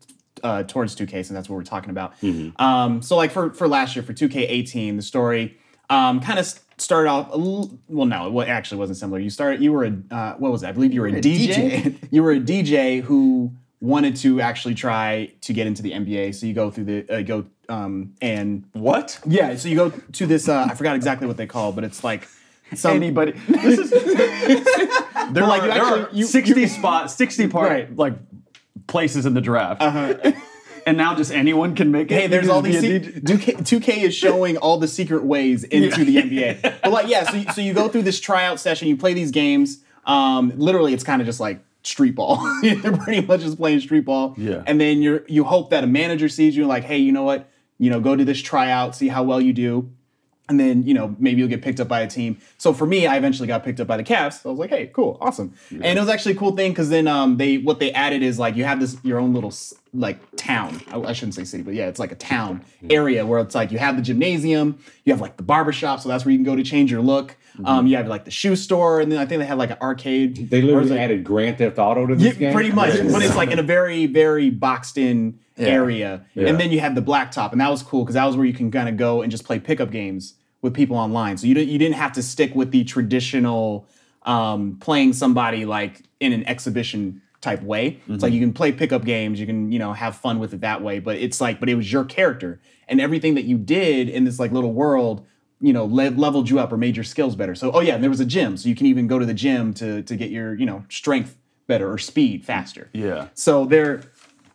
[0.43, 2.13] uh, towards 2K and that's what we're talking about.
[2.57, 5.57] Um, so like for for last year for 2K18, the story
[5.89, 6.45] um, kind of
[6.77, 7.33] started off.
[7.33, 9.19] A well, no, it actually wasn't similar.
[9.19, 9.61] You started.
[9.61, 10.67] You were a uh, what was it?
[10.67, 11.53] I believe you were a, a DJ.
[11.53, 12.07] DJ.
[12.11, 16.35] you were a DJ who wanted to actually try to get into the NBA.
[16.35, 19.19] So you go through the uh, go um, and What?
[19.25, 20.49] yeah, so you go to this.
[20.49, 22.27] Uh, I forgot exactly what they call, but it's like
[22.75, 23.31] some Anybody?
[23.47, 23.89] This is
[25.31, 27.95] there like, are, you there actually- are you- sixty spots, sixty part Right.
[27.95, 28.13] like
[28.87, 29.81] places in the draft,
[30.89, 32.15] and now just anyone can make it.
[32.15, 32.79] Hey, there's all these.
[32.79, 36.81] Se- 2K, 2K is showing all the secret ways into the NBA.
[36.81, 39.29] But like, yeah, so you, so you go through this tryout session, you play these
[39.29, 39.83] games.
[40.05, 42.41] Um, literally, it's kind of just like street ball.
[42.63, 44.33] You're pretty much just playing street ball.
[44.35, 44.63] Yeah.
[44.65, 47.23] And then you're you hope that a manager sees you and like, hey, you know
[47.23, 47.47] what?
[47.77, 49.91] You know, go to this tryout, see how well you do.
[50.49, 52.37] And then you know maybe you'll get picked up by a team.
[52.57, 54.41] So for me, I eventually got picked up by the Cavs.
[54.41, 55.53] So I was like, hey, cool, awesome.
[55.71, 58.39] And it was actually a cool thing because then um they what they added is
[58.39, 59.53] like you have this your own little
[59.93, 60.81] like town.
[60.91, 63.71] I, I shouldn't say city, but yeah, it's like a town area where it's like
[63.71, 66.55] you have the gymnasium, you have like the barbershop, so that's where you can go
[66.55, 67.37] to change your look.
[67.65, 69.77] Um, you have like the shoe store, and then I think they had like an
[69.81, 70.49] arcade.
[70.49, 72.53] They literally it- added Grand Theft Auto to this yeah, game.
[72.53, 72.93] pretty much.
[73.11, 76.25] but it's like in a very, very boxed in area.
[76.35, 76.47] Yeah.
[76.47, 78.53] And then you have the blacktop, and that was cool because that was where you
[78.53, 81.37] can kind of go and just play pickup games with people online.
[81.37, 83.87] So you didn't you didn't have to stick with the traditional
[84.23, 88.01] um, playing somebody like in an exhibition type way.
[88.09, 90.61] It's like you can play pickup games, you can you know have fun with it
[90.61, 90.99] that way.
[90.99, 94.39] But it's like, but it was your character, and everything that you did in this
[94.39, 95.25] like little world.
[95.61, 97.53] You know, le- leveled you up or made your skills better.
[97.53, 99.33] So, oh yeah, and there was a gym, so you can even go to the
[99.33, 101.35] gym to to get your you know strength
[101.67, 102.89] better or speed faster.
[102.93, 103.27] Yeah.
[103.33, 104.01] So they're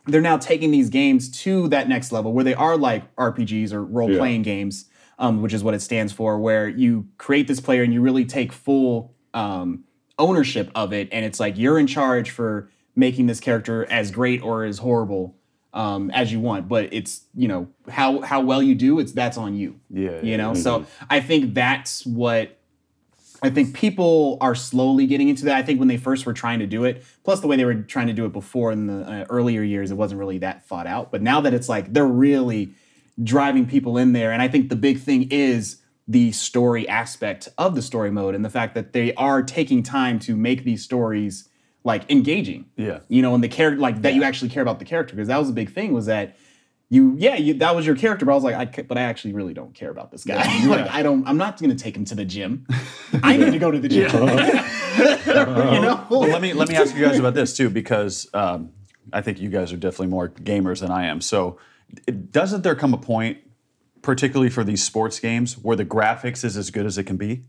[0.07, 3.83] they're now taking these games to that next level where they are like RPGs or
[3.83, 4.87] role playing games,
[5.19, 8.25] um, which is what it stands for, where you create this player and you really
[8.25, 9.85] take full um,
[10.19, 14.43] ownership of it, and it's like you're in charge for making this character as great
[14.43, 15.37] or as horrible
[15.73, 16.69] um, as you want.
[16.69, 19.81] But it's you know how how well you do, it's that's on you.
[19.91, 20.55] Yeah, you yeah, know.
[20.55, 22.59] So I think that's what
[23.43, 25.57] I think people are slowly getting into that.
[25.57, 27.75] I think when they first were trying to do it, plus the way they were
[27.75, 30.87] trying to do it before in the uh, earlier years, it wasn't really that thought
[30.87, 31.11] out.
[31.13, 32.73] But now that it's like they're really
[33.23, 37.75] driving people in there, and I think the big thing is the story aspect of
[37.75, 41.49] the story mode and the fact that they are taking time to make these stories
[41.83, 42.67] like engaging.
[42.77, 43.01] Yeah.
[43.09, 45.39] You know, and the character like that you actually care about the character because that
[45.39, 46.37] was a big thing was that
[46.91, 49.33] you yeah you, that was your character but i was like I, but i actually
[49.33, 50.45] really don't care about this guy.
[50.67, 52.67] Like i don't i'm not going to take him to the gym.
[53.23, 54.11] I need to go to the gym.
[54.97, 55.01] You
[55.81, 56.07] know?
[56.09, 58.71] Well, let me let me ask you guys about this too, because um,
[59.13, 61.21] I think you guys are definitely more gamers than I am.
[61.21, 61.59] So,
[62.31, 63.39] doesn't there come a point,
[64.03, 67.43] particularly for these sports games, where the graphics is as good as it can be?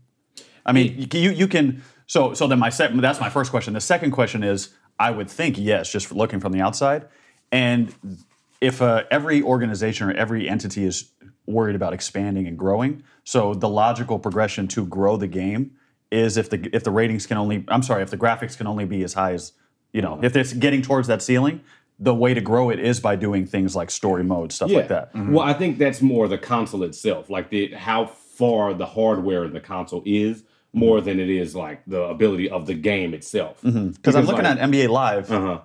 [0.64, 1.82] I mean, you you can.
[2.06, 3.74] So so then my second that's my first question.
[3.74, 7.06] The second question is, I would think yes, just looking from the outside,
[7.52, 7.94] and
[8.60, 11.10] if uh, every organization or every entity is
[11.46, 15.72] worried about expanding and growing, so the logical progression to grow the game
[16.10, 18.84] is if the if the ratings can only I'm sorry if the graphics can only
[18.84, 19.52] be as high as
[19.92, 21.60] you know if it's getting towards that ceiling,
[21.98, 25.10] the way to grow it is by doing things like story mode stuff like that.
[25.14, 29.52] Well, I think that's more the console itself, like the how far the hardware in
[29.54, 33.60] the console is, more than it is like the ability of the game itself.
[33.62, 35.60] Because I'm looking like- at NBA Live, Uh-huh.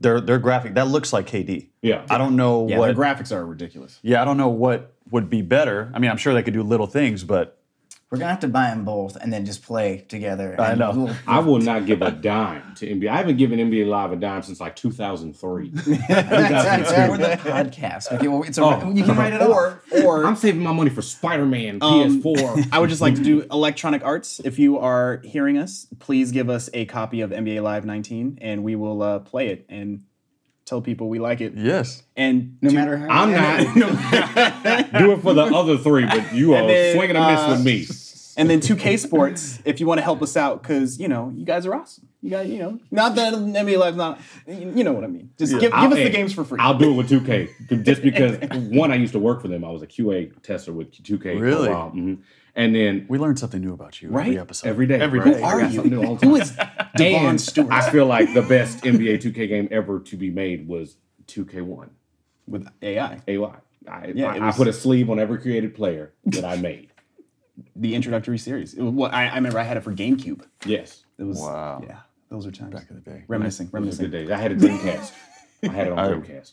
[0.00, 1.70] their their graphic that looks like KD.
[1.82, 2.04] Yeah.
[2.08, 2.88] I don't know yeah what.
[2.94, 5.90] the graphics are ridiculous yeah, I don't know what would be better.
[5.92, 7.58] I mean, I'm sure they could do little things, but
[8.14, 10.54] We're gonna have to buy them both and then just play together.
[10.60, 10.92] I know.
[10.94, 13.08] we'll- I will not give a dime to NBA.
[13.08, 15.70] I haven't given NBA Live a dime since like 2003.
[16.08, 18.12] That's for the podcast.
[18.12, 18.92] Okay, well, it's a, Oh.
[18.92, 22.68] you can write it or or I'm saving my money for Spider Man Um, PS4.
[22.72, 24.40] I would just like to do Electronic Arts.
[24.44, 28.62] If you are hearing us, please give us a copy of NBA Live 19, and
[28.64, 30.02] we will uh, play it and
[30.66, 31.52] tell people we like it.
[31.56, 32.02] yes.
[32.16, 33.08] And no to- matter how.
[33.08, 33.74] I'm not.
[34.98, 37.64] Do it for the other three, but you are then, swinging a miss uh, with
[37.64, 37.86] me.
[38.38, 41.44] And then 2K Sports, if you want to help us out, because you know you
[41.44, 42.08] guys are awesome.
[42.20, 44.18] You guys, you know, not that NBA Live's not.
[44.46, 45.30] You you know what I mean.
[45.38, 46.58] Just give, give I'll- us the games for free.
[46.60, 48.38] I'll do it with 2K just because
[48.70, 49.64] one, I used to work for them.
[49.64, 51.36] I was a QA tester with 2K.
[51.38, 51.68] For Really?
[51.68, 51.90] a while.
[51.92, 52.18] mhm.
[52.56, 54.26] And then We learned something new about you right?
[54.28, 54.68] every episode.
[54.68, 55.34] every day, Every right?
[55.34, 55.42] day.
[55.42, 55.70] Are you?
[55.72, 56.40] something new all the Who
[56.96, 57.72] Devin Stewart?
[57.72, 61.88] I feel like the best NBA 2K game ever to be made was 2K1.
[62.46, 63.20] with AI.
[63.28, 63.54] AI.
[63.88, 66.90] I, Yeah, I, it I put a sleeve on every created player that I made.
[67.76, 68.74] The introductory series.
[68.74, 70.42] It was, what I, I remember I had it for GameCube.
[70.66, 71.04] Yes.
[71.18, 71.82] It was Wow.
[71.86, 71.98] Yeah,
[72.30, 72.74] those are times.
[72.74, 73.24] Back in the day.
[73.28, 74.10] Reminiscing, It was a reminiscing.
[74.10, 74.32] good day.
[74.34, 75.12] I had a Dreamcast.
[75.62, 76.52] I had it on Dreamcast.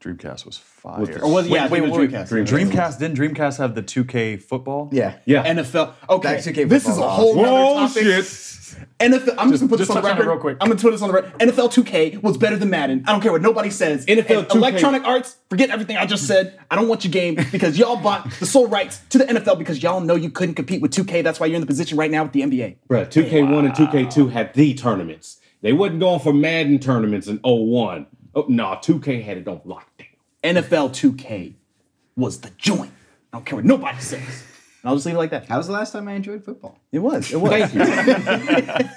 [0.00, 1.00] Dreamcast was fire.
[1.00, 1.52] Was- Or was it?
[1.52, 2.32] Yeah, I wait, it wait, Dreamcast.
[2.32, 2.46] wait.
[2.46, 4.88] Dreamcast didn't Dreamcast have the 2K football?
[4.92, 5.14] Yeah.
[5.24, 5.44] Yeah.
[5.44, 5.92] NFL.
[6.08, 7.42] Okay, Back to K this is a whole Whoa,
[7.80, 8.02] nother topic.
[8.04, 8.54] shit.
[9.00, 9.34] NFL.
[9.38, 10.26] I'm just, gonna put just this on the touch on record.
[10.28, 10.56] real quick.
[10.60, 11.32] I'm gonna put this on the record.
[11.40, 13.02] NFL 2K was better than Madden.
[13.06, 14.06] I don't care what nobody says.
[14.06, 15.36] NFL And 2K Electronic Arts.
[15.50, 16.58] Forget everything I just said.
[16.70, 19.82] I don't want your game because y'all bought the sole rights to the NFL because
[19.82, 21.24] y'all know you couldn't compete with 2K.
[21.24, 22.76] That's why you're in the position right now with the NBA.
[22.88, 25.40] Bruh, 2K1 and 2K2 had the tournaments.
[25.62, 28.06] They wasn't going for Madden tournaments in 01.
[28.34, 29.82] Oh, no, 2K had it on lockdown.
[30.56, 31.54] NFL 2K
[32.16, 32.92] was the joint.
[33.32, 34.20] I don't care what nobody says.
[34.82, 35.46] And I'll just leave it like that.
[35.46, 36.78] How was the last time I enjoyed football?
[36.92, 37.32] It was.
[37.32, 37.50] It was.
[37.50, 38.88] Thank you.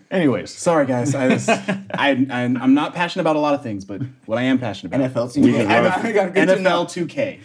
[0.10, 1.14] Anyways, Sorry, guys.
[1.14, 4.42] I, was, I, I, I'm not passionate about a lot of things, but what I
[4.42, 5.66] am passionate about NFL 2K.
[5.66, 6.84] I got- I got good to know.
[6.84, 7.40] NFL 2K.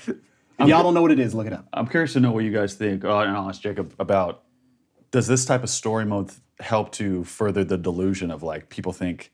[0.59, 1.67] If y'all don't know what it is, look it up.
[1.73, 4.43] I'm curious to know what you guys think, uh, and I'll ask Jacob about
[5.11, 9.31] does this type of story mode help to further the delusion of like people think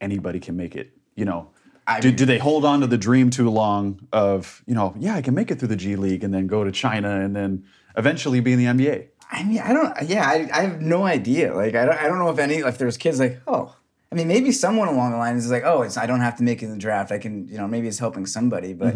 [0.00, 0.92] anybody can make it?
[1.16, 1.48] You know,
[1.98, 5.14] do, mean- do they hold on to the dream too long of, you know, yeah,
[5.14, 7.64] I can make it through the G League and then go to China and then
[7.96, 9.08] eventually be in the NBA?
[9.32, 9.94] I mean, I don't.
[10.08, 11.54] Yeah, I, I have no idea.
[11.54, 13.74] Like, I don't, I don't know if any if there's kids like, oh,
[14.10, 16.42] I mean, maybe someone along the line is like, oh, it's I don't have to
[16.42, 17.12] make it in the draft.
[17.12, 18.72] I can, you know, maybe it's helping somebody.
[18.72, 18.94] But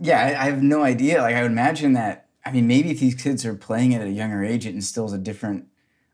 [0.00, 1.22] yeah, I, I have no idea.
[1.22, 2.26] Like, I would imagine that.
[2.44, 5.12] I mean, maybe if these kids are playing it at a younger age, it instills
[5.12, 5.66] a different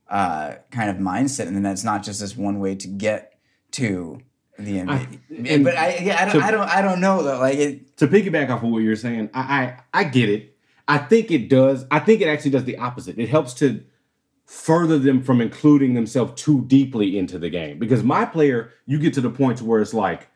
[0.08, 3.38] uh, kind of mindset, and then that's not just this one way to get
[3.72, 4.20] to
[4.58, 5.20] the NBA.
[5.30, 7.38] Yeah, but I, yeah, I don't, I don't, I don't know though.
[7.38, 10.56] Like, it, to piggyback off of what you're saying, I, I I get it.
[10.86, 11.86] I think it does.
[11.90, 13.18] I think it actually does the opposite.
[13.18, 13.82] It helps to
[14.46, 17.78] further them from including themselves too deeply into the game.
[17.78, 20.28] Because my player, you get to the point to where it's like,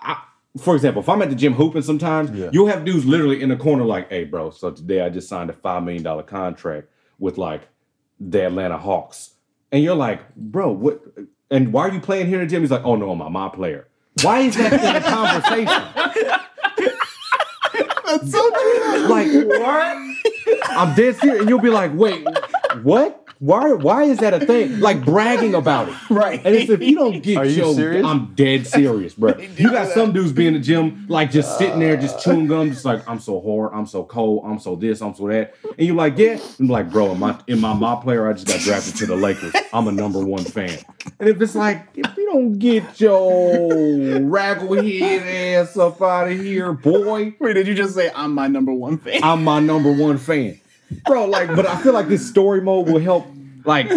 [0.00, 0.22] I,
[0.56, 3.56] for example, if I'm at the gym hooping sometimes, you'll have dudes literally in the
[3.56, 6.88] corner like, hey, bro, so today I just signed a $5 million contract
[7.18, 7.68] with like
[8.18, 9.33] the Atlanta Hawks.
[9.74, 11.02] And you're like, bro, what?
[11.50, 12.62] And why are you playing here in the gym?
[12.62, 13.88] He's like, oh no, I'm a my player.
[14.22, 15.82] Why is that in the conversation?
[18.06, 19.08] That's so true.
[19.08, 19.96] like what?
[20.68, 22.24] I'm dead serious, and you'll be like, wait,
[22.84, 23.23] what?
[23.38, 23.72] Why?
[23.72, 24.80] Why is that a thing?
[24.80, 26.40] Like bragging about it, Right.
[26.44, 28.04] And it's if you don't get Are you your, serious?
[28.04, 29.36] I'm dead serious, bro.
[29.38, 32.20] You got some dudes be in the gym, like just sitting there, just uh.
[32.20, 35.28] chewing gum, just like I'm so hard, I'm so cold, I'm so this, I'm so
[35.28, 38.32] that, and you're like, yeah, I'm like, bro, in my in my my player, I
[38.32, 39.54] just got drafted to the Lakers.
[39.72, 40.78] I'm a number one fan,
[41.18, 43.70] and if it's like, if you don't get your
[44.20, 47.34] ragglehead ass up out of here, boy.
[47.38, 49.22] Wait, did you just say I'm my number one fan?
[49.22, 50.60] I'm my number one fan.
[51.06, 53.26] Bro, like, but I feel like this story mode will help
[53.64, 53.90] like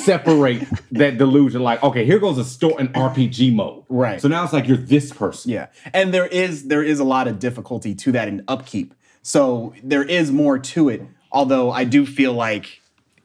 [0.00, 1.62] separate that delusion.
[1.62, 3.84] Like, okay, here goes a store an RPG mode.
[3.88, 4.20] Right.
[4.20, 5.52] So now it's like you're this person.
[5.52, 8.94] Yeah, and there is there is a lot of difficulty to that in upkeep.
[9.22, 11.02] So there is more to it.
[11.32, 12.80] Although I do feel like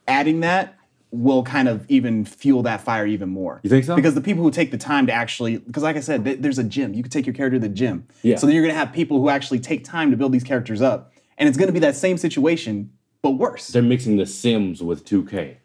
[0.06, 0.76] adding that
[1.12, 3.60] will kind of even fuel that fire even more.
[3.62, 3.94] You think so?
[3.94, 6.58] Because the people who take the time to actually, because like I said, th- there's
[6.58, 6.94] a gym.
[6.94, 8.06] You could take your character to the gym.
[8.22, 8.36] Yeah.
[8.36, 11.12] So then you're gonna have people who actually take time to build these characters up,
[11.38, 12.90] and it's gonna be that same situation
[13.22, 13.68] but worse.
[13.68, 15.56] They're mixing the Sims with 2K.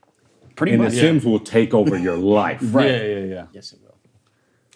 [0.56, 0.94] Pretty And much.
[0.94, 2.60] the Sims will take over your life.
[2.64, 2.88] Right.
[2.90, 3.46] Yeah, yeah, yeah.
[3.52, 3.87] yes, it will.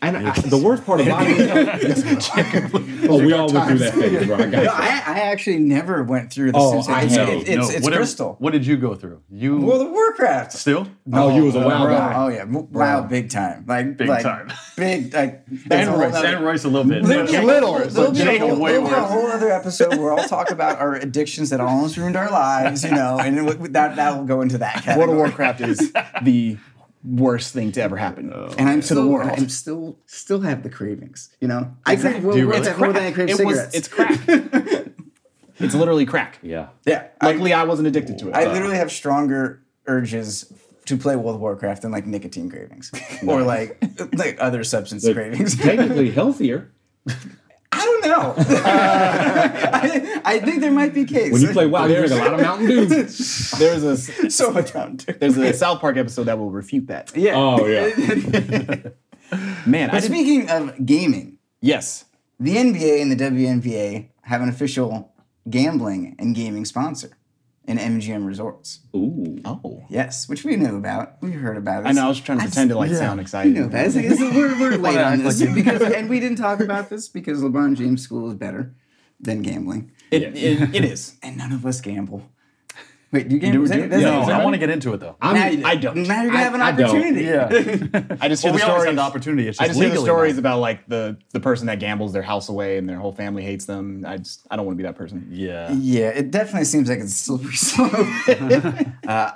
[0.04, 4.36] And I, the worst part about it, oh, we all went through that phase, bro.
[4.36, 4.72] I got No.
[4.74, 6.88] I, I actually never went through the Oh, Sims.
[6.90, 7.28] I It's, know.
[7.30, 8.36] it- it's, it's what, Crystal.
[8.40, 9.22] What did you go through?
[9.30, 10.54] You World of Warcraft.
[10.54, 10.88] still?
[11.14, 11.98] Oh, you was a Oh, wild bro.
[11.98, 12.14] guy.
[12.16, 13.66] Oh yeah, W- wow, big time.
[13.68, 14.52] Like Big like, time.
[14.76, 15.46] Big like.
[15.48, 17.04] there's And a whole Royce, nother- and Royce a little bit.
[17.04, 17.94] There'll be, a little, worse.
[17.94, 20.80] there'll, be a whole, way there'll be a whole other episode where I'll talk about
[20.80, 24.58] our addictions that almost ruined our lives, you know, and that that will go into
[24.58, 24.98] that category.
[24.98, 26.58] World of Warcraft is the
[27.04, 28.32] worst thing to ever happen.
[28.34, 29.30] Oh, and I'm to still, the world.
[29.32, 31.76] I'm still still have the cravings, you know.
[31.86, 32.22] I Exactly.
[32.22, 32.62] crave World Do you of really?
[32.68, 33.66] Warcraft more than I crave it cigarettes.
[33.68, 34.20] was it's crack.
[35.60, 36.40] it's literally crack.
[36.42, 36.68] Yeah.
[36.86, 38.36] yeah, I, Luckily, I wasn't addicted to it.
[38.36, 40.52] I literally have stronger urges
[40.86, 42.92] to play World of Warcraft than like nicotine cravings
[43.28, 43.82] or like
[44.14, 45.58] like other substance cravings.
[45.58, 46.72] Technically healthier.
[48.04, 48.44] I don't know.
[48.64, 51.32] I, I think there might be case.
[51.32, 52.86] When you play WoW, you drink a lot of Mountain Dew.
[52.88, 53.98] there's a
[54.30, 55.14] so much Mountain Dew.
[55.20, 57.16] there's a South Park episode that will refute that.
[57.16, 57.34] Yeah.
[57.36, 57.86] Oh, yeah.
[59.66, 62.06] Man, But didn't, speaking of gaming, yes.
[62.40, 65.14] the NBA and the WNBA have an official
[65.50, 67.12] gambling and gaming sponsor
[67.72, 68.80] in MGM Resorts.
[68.96, 69.40] Ooh.
[69.46, 71.16] Oh, Yes, which we knew about.
[71.22, 71.88] We heard about it.
[71.88, 72.06] I know.
[72.06, 73.54] I was trying to pretend to like sound We excited.
[73.54, 73.88] know that.
[73.88, 77.42] It's like, we're, we're late on this because, and we didn't talk about this because
[77.42, 78.74] LeBron James' school is better
[79.20, 81.16] than gambling, It, it, it is.
[81.24, 82.24] and none of us gamble.
[83.12, 83.52] Wait, do you game?
[83.54, 85.18] Do- is that- do- that's- yeah, No, I want to get into it though.
[85.22, 85.98] I'm, now you, I don't.
[86.08, 86.90] Now you're gonna I- have an I don't.
[86.90, 87.26] opportunity.
[87.26, 88.16] Yeah.
[88.22, 88.86] I just hear Well, the stories.
[88.86, 89.48] had the opportunity.
[89.50, 90.40] It's I just just hear the stories not.
[90.40, 93.66] about like the the person that gambles their house away and their whole family hates
[93.66, 94.06] them.
[94.08, 95.28] I just I don't want to be that person.
[95.30, 95.72] Yeah.
[95.74, 98.88] Yeah, it definitely seems like it's a slippery slope.
[99.08, 99.32] uh,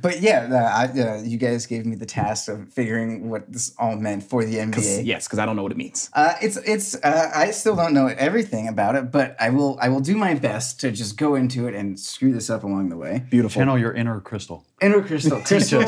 [0.00, 3.74] but yeah, uh, I, uh, you guys gave me the task of figuring what this
[3.78, 5.04] all meant for the NBA.
[5.04, 6.10] Yes, because I don't know what it means.
[6.12, 9.88] Uh, it's it's uh, I still don't know everything about it, but I will I
[9.88, 12.96] will do my best to just go into it and screw this up along the
[12.96, 13.24] way.
[13.30, 13.60] Beautiful.
[13.60, 14.64] Channel your inner crystal.
[14.80, 15.84] Inner Crystal, Crystal,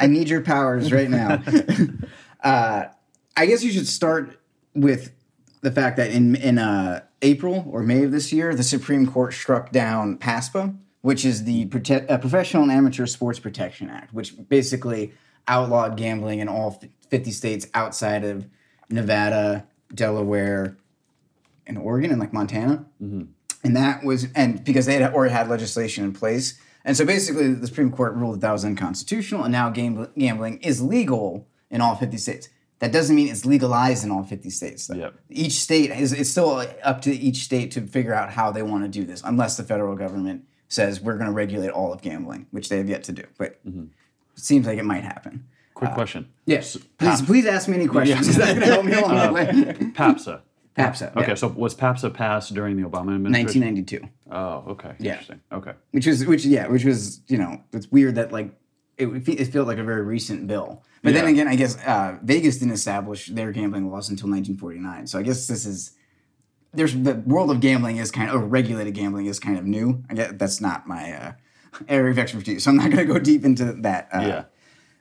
[0.00, 1.42] I need your powers right now.
[2.44, 2.84] uh,
[3.36, 4.38] I guess you should start
[4.74, 5.12] with
[5.62, 9.32] the fact that in in uh, April or May of this year, the Supreme Court
[9.32, 14.34] struck down PASPA, which is the Prote- uh, Professional and Amateur Sports Protection Act, which
[14.48, 15.12] basically
[15.46, 18.46] outlawed gambling in all 50 states outside of
[18.90, 20.76] Nevada, Delaware,
[21.66, 22.86] and Oregon, and like Montana
[23.64, 27.52] and that was and because they had already had legislation in place and so basically
[27.52, 31.80] the supreme court ruled that that was unconstitutional and now gambling, gambling is legal in
[31.80, 34.88] all 50 states that doesn't mean it's legalized in all 50 states.
[34.94, 35.14] Yep.
[35.30, 38.84] each state is it's still up to each state to figure out how they want
[38.84, 42.46] to do this unless the federal government says we're going to regulate all of gambling
[42.50, 43.84] which they have yet to do but Mm-hmm.
[44.36, 46.28] it seems like it might happen Quick question.
[46.46, 49.46] yes please please ask me any questions that's going to help me along the way
[49.92, 50.40] PAPSA.
[50.76, 51.34] PAPSA Okay, yeah.
[51.34, 53.62] so was PAPSA passed during the Obama administration?
[53.62, 54.92] 1992 Oh, okay.
[54.98, 55.12] Yeah.
[55.12, 55.40] Interesting.
[55.52, 55.72] Okay.
[55.92, 58.52] which was which yeah which was you know it's weird that like
[58.96, 62.18] it would it felt like a very recent bill but then again i guess uh,
[62.22, 65.92] vegas didn't establish their gambling laws until 1949 so i guess this is
[66.74, 70.14] there's the world of gambling is kind of regulated gambling is kind of new i
[70.14, 71.32] guess that's not my uh,
[71.88, 74.44] area of expertise so i'm not going to go deep into that uh, Yeah.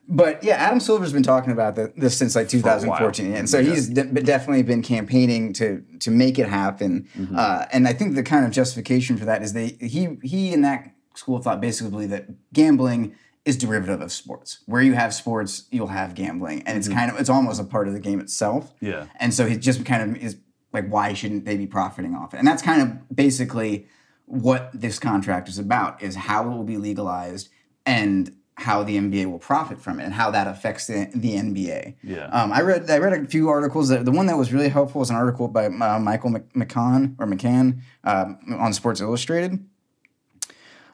[0.08, 3.90] but yeah, Adam Silver's been talking about the, this since like 2014, and so he's
[3.90, 7.08] de- definitely been campaigning to to make it happen.
[7.36, 10.64] Uh, and I think the kind of justification for that is they he he and
[10.64, 14.60] that school of thought basically believe that gambling is derivative of sports.
[14.66, 17.88] Where you have sports, you'll have gambling, and it's kind of it's almost a part
[17.90, 18.74] of the game itself.
[18.80, 19.08] Yeah.
[19.20, 20.38] And so he just kind of is
[20.74, 22.38] like, why shouldn't they be profiting off it?
[22.38, 23.88] And that's kind of basically
[24.26, 27.50] what this contract is about: is how it will be legalized
[27.86, 31.94] and how the NBA will profit from it and how that affects the, the NBA.
[32.02, 32.26] Yeah.
[32.26, 33.90] Um, I read I read a few articles.
[33.90, 37.28] The the one that was really helpful was an article by uh, Michael McCann or
[37.28, 39.64] McCann um, on Sports Illustrated.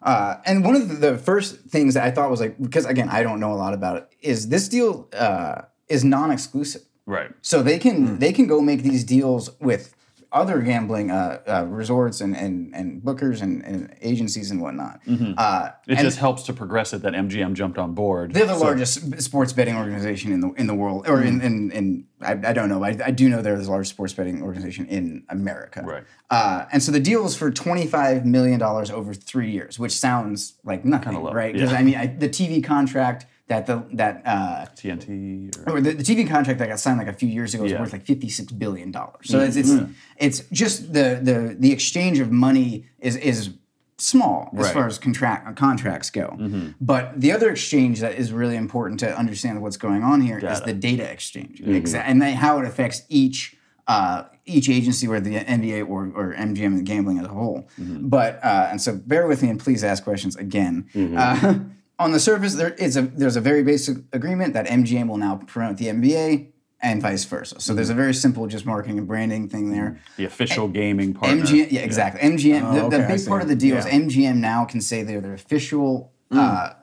[0.02, 3.08] Uh, and one of the, the first things that I thought was like because again
[3.08, 6.82] I don't know a lot about it is this deal uh, is non-exclusive.
[7.06, 7.32] Right.
[7.42, 9.96] So they can they can go make these deals with
[10.32, 14.96] other gambling uh, uh, resorts and, and, and bookers and, and agencies and whatnot.
[15.06, 15.92] Uh, Mm-hmm.
[15.92, 18.34] It and just helps to progress it that MGM jumped on board.
[18.34, 21.28] they're the largest sports betting organization in the in the world, or Hmm.
[21.28, 22.84] in in, in I, I don't know.
[22.84, 25.84] I, I do know they're the largest sports betting organization in America.
[25.86, 26.04] Right.
[26.32, 29.92] Uh, and so the deal is for twenty five million dollars over three years, which
[29.96, 31.54] sounds like nothing, low, right?
[31.54, 31.78] Because yeah.
[31.78, 35.56] I mean, I, the TV contract that the that uh, TNT.
[35.68, 37.72] Or, or the, the TV contract that got signed like a few years ago was
[37.72, 37.80] Yeah.
[37.82, 39.26] worth like fifty six billion dollars.
[39.30, 39.72] So it's it's
[40.18, 43.52] it's just the the the exchange of money is is
[43.98, 44.74] small as Right.
[44.74, 46.38] far as contract contracts go.
[46.82, 50.44] But the other exchange that is really important to understand what's going on here is
[50.60, 50.66] Data.
[50.66, 53.56] the data exchange, Exa- and then how it affects each.
[53.86, 57.68] Uh, each agency, whether the NBA or, or MGM and gambling as a whole.
[57.78, 60.86] But uh, and so bear with me and please ask questions again.
[61.18, 61.60] Uh,
[62.00, 65.38] on the surface, there is a there's a very basic agreement that MGM will now
[65.48, 67.60] promote the NBA and vice versa.
[67.62, 70.00] So there's a very simple just marketing and branding thing there.
[70.18, 71.44] the official gaming partner.
[71.44, 72.22] MGM, yeah, exactly.
[72.22, 72.74] MGM.
[72.74, 75.22] the, the okay, I big part of the deal is MGM now can say they're
[75.22, 76.74] the official uh,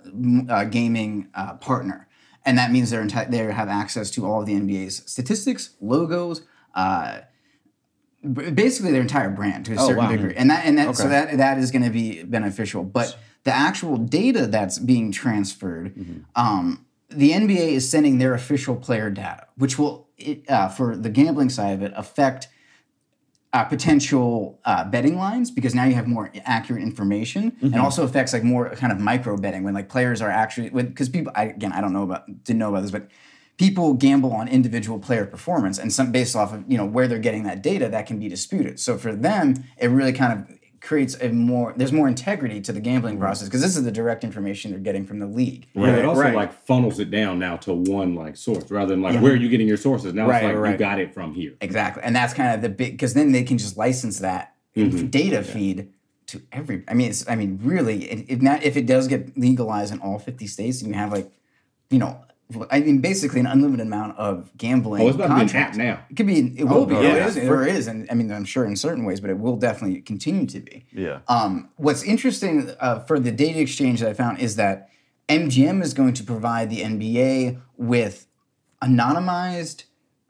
[0.49, 2.09] uh, gaming uh, partner,
[2.47, 6.43] and that means they're enti- they have access to all of the NBA's statistics, logos.
[6.75, 7.21] Uh,
[8.23, 10.11] basically their entire brand to a certain wow.
[10.11, 13.53] degree and that and that so that that is going to be beneficial but the
[13.53, 15.95] actual data that's being transferred
[16.37, 21.11] um, the nba is sending their official player data which will it, uh, for the
[21.11, 22.49] gambling side of it affect
[23.53, 27.57] uh, potential uh, betting lines because now you have more accurate information.
[27.75, 31.09] And also affects like more kind of micro betting when like players are actually because
[31.09, 33.09] people I, again I don't know about didn't know about this but
[33.57, 37.19] people gamble on individual player performance and some based off of you know where they're
[37.19, 38.79] getting that data that can be disputed.
[38.79, 42.81] So for them it really kind of creates a more there's more integrity to the
[42.81, 43.23] gambling mm-hmm.
[43.23, 45.99] process because this is the direct information they're getting from the league Right.
[45.99, 46.35] It also right.
[46.35, 49.49] like funnels it down now to one like source rather than like where are you
[49.49, 50.15] getting your sources.
[50.15, 50.73] Now Right, it's like right.
[50.73, 51.55] you got it from here.
[51.61, 55.09] Exactly, and that's kind of the big because then they can just license that mm-hmm.
[55.09, 55.93] data feed
[56.31, 56.85] to every.
[56.89, 60.19] I mean, it's, I mean, really, if not, if it does get legalized in all
[60.19, 61.31] fifty states, and you have like,
[61.91, 62.25] you know,
[62.71, 65.03] I mean, basically an unlimited amount of gambling.
[65.03, 65.79] Oh, it's about to be an contracts.
[65.79, 66.05] app now.
[66.11, 66.55] It could be.
[66.59, 66.95] It will be.
[66.95, 67.27] no, It yeah.
[67.29, 70.01] is, or is, and I mean, I'm sure in certain ways, but it will definitely
[70.03, 70.85] continue to be.
[70.93, 71.21] Yeah.
[71.29, 74.89] Um, what's interesting uh, for the data exchange that I found is that
[75.29, 78.27] MGM is going to provide the NBA with
[78.83, 79.85] anonymized.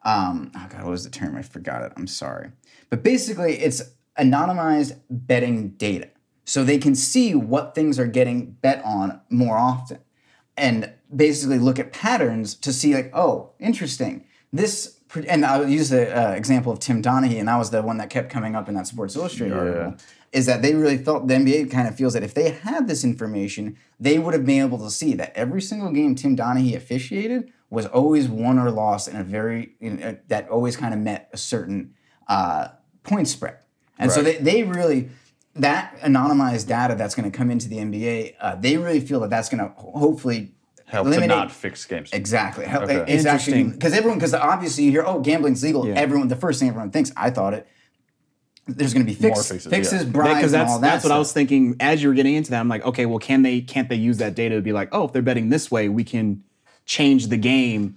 [0.04, 1.36] Um, oh God, what was the term?
[1.36, 1.92] I forgot it.
[1.96, 2.50] I'm sorry.
[2.88, 3.82] But basically, it's
[4.18, 6.08] anonymized betting data,
[6.44, 9.98] so they can see what things are getting bet on more often,
[10.56, 14.26] and basically look at patterns to see like, oh, interesting.
[14.52, 17.98] This and I'll use the uh, example of Tim Donaghy, and that was the one
[17.98, 19.96] that kept coming up in that Sports Illustrated article
[20.32, 23.02] is that they really felt the NBA kind of feels that if they had this
[23.02, 27.52] information, they would have been able to see that every single game Tim Donaghy officiated
[27.68, 31.28] was always won or lost in a very in a, that always kind of met
[31.32, 31.94] a certain
[32.28, 32.68] uh,
[33.02, 33.58] point spread,
[33.98, 35.10] and so they, they really
[35.56, 39.30] that anonymized data that's going to come into the NBA, uh, they really feel that
[39.30, 40.52] that's going to hopefully
[40.86, 42.10] Help to not fix games.
[42.12, 42.64] Exactly.
[42.66, 42.96] How- Okay.
[43.06, 43.70] It's Interesting.
[43.70, 45.86] because everyone because obviously you hear oh gambling's legal.
[45.96, 47.68] Everyone the first thing everyone thinks I thought it.
[48.66, 50.10] There's going to be fix, fixes, fixes, yeah.
[50.10, 50.90] bribes, because and that's all that.
[50.92, 52.60] that's what I was thinking as you were getting into that.
[52.60, 55.04] I'm like, okay, well, can they can't they use that data to be like, oh,
[55.04, 56.42] if they're betting this way, we can
[56.86, 57.96] change the game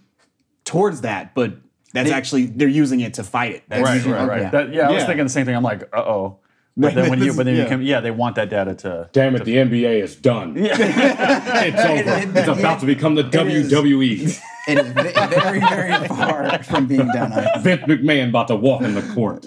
[0.65, 1.33] towards that.
[1.33, 1.53] But
[1.93, 3.63] that's actually they're using it to fight it.
[3.67, 4.41] That's Right, usually- right, right.
[4.43, 4.49] yeah.
[4.51, 5.55] That, yeah, I was thinking the same thing.
[5.55, 6.37] I'm like, uh oh.
[6.75, 7.63] But then when you, but then Yeah.
[7.63, 9.09] you come, yeah, they want that data to.
[9.13, 10.55] Damn it, the NBA is done.
[10.57, 12.39] it's over.
[12.39, 13.71] it's about to become the is.
[13.71, 14.39] WWE.
[14.67, 17.33] It is very, very far from being done.
[17.33, 17.59] I.
[17.59, 19.45] Vince McMahon about to walk in the court.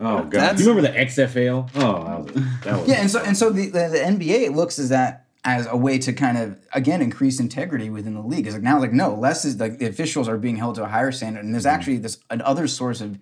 [0.00, 0.30] Oh god!
[0.30, 1.70] That's- Do you remember the XFL?
[1.76, 2.34] Oh, that was,
[2.64, 5.66] that was Yeah, and so and so the, the, the NBA looks as that as
[5.70, 8.46] a way to kind of again increase integrity within the league.
[8.46, 10.88] It's like now, like no, less is like the officials are being held to a
[10.88, 11.74] higher standard, and there's mm-hmm.
[11.74, 13.18] actually this another source of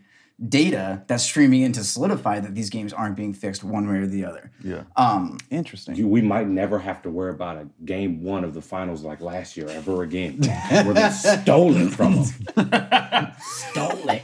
[0.48, 4.06] data that's streaming in to solidify that these games aren't being fixed one way or
[4.06, 4.50] the other.
[4.62, 4.82] Yeah.
[4.96, 5.94] Um, interesting.
[5.94, 9.20] You- we might never have to worry about a game one of the finals like
[9.20, 10.38] last year ever again,
[10.70, 13.32] where they stole it from them.
[13.40, 14.22] stole it.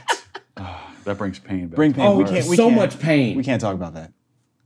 [1.03, 1.75] That brings pain back.
[1.77, 2.05] Bring pain.
[2.05, 2.45] Oh, we can't.
[2.45, 3.35] We so can't- much pain.
[3.35, 4.11] We can't talk about that.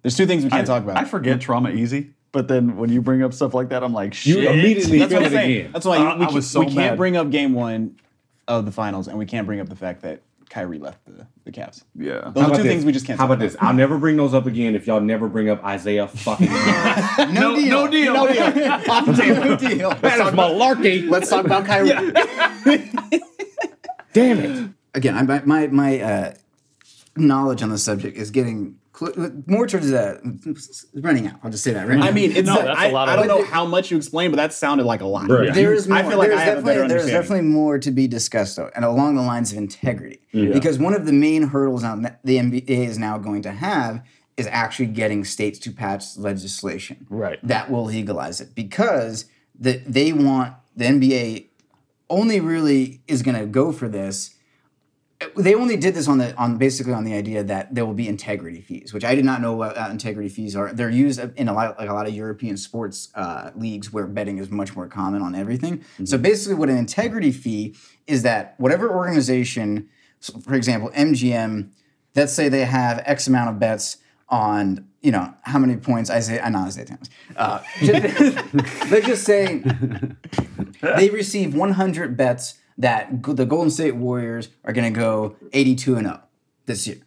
[0.02, 0.98] There's two things we can't I, talk about.
[0.98, 4.14] I forget trauma easy, but then when you bring up stuff like that, I'm like,
[4.14, 4.36] shit.
[4.44, 5.60] You immediately That's feel what I'm it saying.
[5.62, 5.72] again.
[5.72, 7.96] That's why I- we, can't- was so we can't bring up game one
[8.50, 11.52] of the finals, and we can't bring up the fact that Kyrie left the, the
[11.52, 11.84] Cavs.
[11.96, 12.14] Yeah.
[12.14, 12.72] Those How are about two this?
[12.72, 13.20] things we just can't.
[13.20, 13.56] How talk about this?
[13.60, 16.48] I'll never bring those up again if y'all never bring up Isaiah fucking.
[17.34, 17.70] no, deal.
[17.70, 18.14] No deal.
[18.14, 18.44] No deal.
[18.92, 19.46] Off the table.
[19.46, 19.90] No deal.
[19.92, 21.10] that is malarkey.
[21.10, 21.90] Let's talk about Kyrie.
[24.14, 24.70] Damn it.
[24.94, 26.34] Again, I, my my, my uh,
[27.16, 31.40] knowledge on the subject is getting cl- Uh, more towards the it's running out.
[31.44, 32.00] I'll just say that right.
[32.02, 33.92] I mean, it's No, not- that's I, a lot I of- don't know how much
[33.92, 35.30] you explained, but that sounded like a lot.
[35.30, 35.54] Right.
[35.54, 37.78] There is more, I feel like there's I have a definitely better there's definitely more
[37.80, 40.20] to be discussed though, and along the lines of integrity.
[40.32, 44.02] Because one of the main hurdles now that the NBA is now going to have
[44.38, 47.40] is actually getting states to pass legislation Right.
[47.48, 48.54] that will legalize it.
[48.56, 49.26] Because
[49.58, 51.46] the, they want the NBA
[52.10, 54.35] only really is going to go for this.
[55.38, 58.08] They only did this on the on basically on the idea that there will be
[58.08, 60.74] integrity fees, which I did not know what uh, integrity fees are.
[60.74, 64.40] They're used in a lot like a lot of European sports uh, leagues where betting
[64.40, 65.86] is much more common on everything.
[66.04, 67.76] So basically, what an integrity fee
[68.08, 69.90] is that whatever organization,
[70.20, 71.72] so for example, MGM,
[72.16, 73.98] let's say they have X amount of bets
[74.28, 77.10] on you know how many points I say I not Isaiah Thomas.
[77.38, 77.62] Uh,
[78.90, 79.64] let's just say
[80.82, 86.08] they receive 100 bets that the Golden State Warriors are going to go 82 and
[86.08, 86.20] 0
[86.66, 86.98] this year.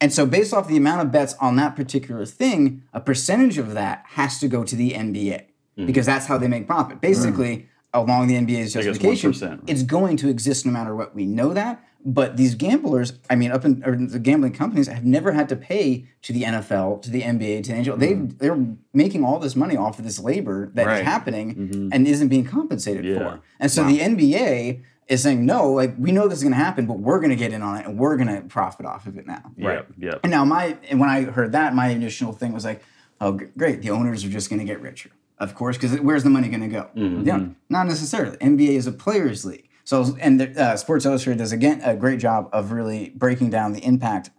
[0.00, 3.74] And so, based off the amount of bets on that particular thing, a percentage of
[3.74, 5.44] that has to go to the NBA
[5.86, 7.00] because that's how they make profit.
[7.00, 9.60] Basically, along the NBA's justification, 1%, right?
[9.66, 11.14] it's going to exist no matter what.
[11.14, 11.84] We know that.
[12.02, 15.56] But these gamblers, I mean, up in or the gambling companies have never had to
[15.56, 17.98] pay to the NFL, to the NBA, to the NHL.
[17.98, 18.58] They they're
[18.94, 21.04] making all this money off of this labor that is Right.
[21.04, 23.18] happening and isn't being compensated Yeah.
[23.18, 23.40] for.
[23.58, 24.80] And so the NBA
[25.10, 27.36] is saying, no, like we know this is going to happen, but we're going to
[27.36, 29.42] get in on it and we're going to profit off of it now.
[29.58, 29.84] Right.
[29.98, 30.14] Yeah.
[30.22, 32.82] And now my and when I heard that, my initial thing was like,
[33.20, 36.22] oh, g- great, the owners are just going to get richer, of course, because where's
[36.24, 36.88] the money going to go?
[36.94, 38.36] Yeah, not necessarily.
[38.38, 42.20] NBA is a players' league, so and the, uh, Sports Illustrated does again a great
[42.20, 44.30] job of really breaking down the impact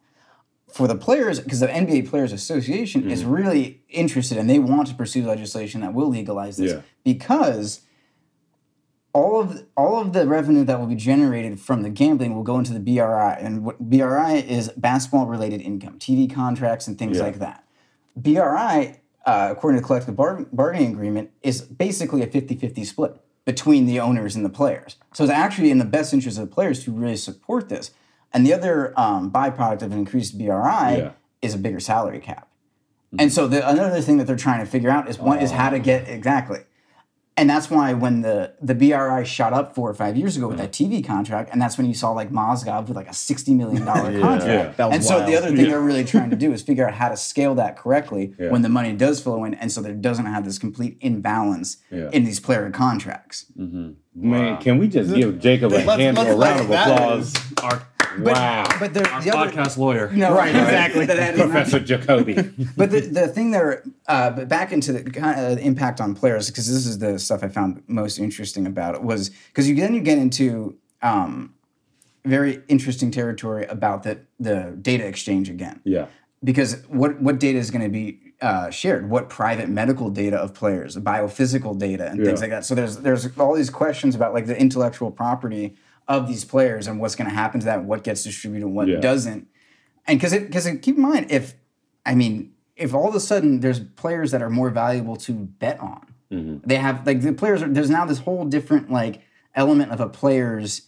[0.72, 4.96] for the players because the NBA Players Association is really interested and they want to
[4.96, 6.82] pursue legislation that will legalize this Yeah.
[7.04, 7.82] because
[9.14, 12.58] all of all of the revenue that will be generated from the gambling will go
[12.58, 17.24] into the BRI, and what BRI is basketball related income, TV contracts, and things Yeah.
[17.24, 17.64] like that.
[18.16, 23.86] BRI, uh, according to the collective bar- bargaining agreement, is basically a 50-50 split between
[23.86, 24.96] the owners and the players.
[25.14, 27.92] So it's actually in the best interest of the players to really support this.
[28.34, 31.12] And the other um, byproduct of an increased BRI Yeah.
[31.42, 32.48] is a bigger salary cap.
[33.20, 35.70] And so the another thing that they're trying to figure out is one is how
[35.70, 36.60] to get exactly
[37.38, 40.58] And that's why when the the BRI shot up four or five years ago with
[40.58, 40.94] that mm-hmm.
[40.94, 44.12] TV contract, and that's when you saw like Mozgov with like a sixty million dollar
[44.20, 44.46] contract.
[44.46, 44.74] Yeah.
[44.76, 46.94] That was and so the other thing they're really trying to do is figure out
[46.94, 48.50] how to scale that correctly Yeah.
[48.50, 52.10] when the money does flow in, and so there doesn't have this complete imbalance Yeah.
[52.12, 53.46] in these player contracts.
[53.58, 53.92] Mm-hmm.
[54.14, 57.34] Man, can we just give Jacob a Let's- hand let's a round of applause?
[57.64, 57.82] Our,
[58.20, 58.66] wow.
[58.80, 60.12] But the, our the other, podcast lawyer.
[60.12, 61.06] no, Right, exactly.
[61.06, 62.36] that- that- Professor Jacoby.
[62.78, 66.50] But the, the thing there, uh, but back into the kind of impact on players,
[66.50, 69.94] because this is the stuff I found most interesting about it was because you then
[69.94, 71.54] you get into um,
[72.26, 75.82] very interesting territory about the the data exchange again.
[75.84, 76.08] yeah.
[76.44, 79.08] Because what what data is going to be uh, shared?
[79.12, 82.42] What private medical data of players, biophysical data, and things Yeah.
[82.46, 82.66] like that.
[82.66, 85.76] So there's there's all these questions about like the intellectual property
[86.20, 88.88] of these players and what's going to happen to that, what gets distributed, and what
[88.88, 89.00] Yeah.
[89.00, 89.48] doesn't
[90.08, 91.56] and because it because keep in mind if
[92.06, 95.80] I mean if all of a sudden there's players that are more valuable to bet
[95.80, 96.58] on, mm-hmm.
[96.68, 97.62] they have like the players.
[97.62, 99.22] Are, there's now this whole different like
[99.56, 100.88] element of a player's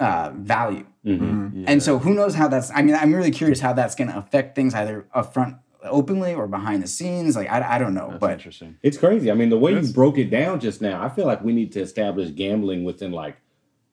[0.00, 1.24] uh, value, mm-hmm.
[1.24, 1.64] Mm-hmm.
[1.66, 2.70] and so who knows how that's.
[2.70, 6.34] I mean, I'm really curious how that's going to affect things either up front openly
[6.34, 7.36] or behind the scenes.
[7.36, 8.78] Like I, I don't know, but Interesting.
[8.82, 9.30] It's crazy.
[9.30, 11.72] I mean, the way you broke it down just now, I feel like we need
[11.72, 13.36] to establish gambling within like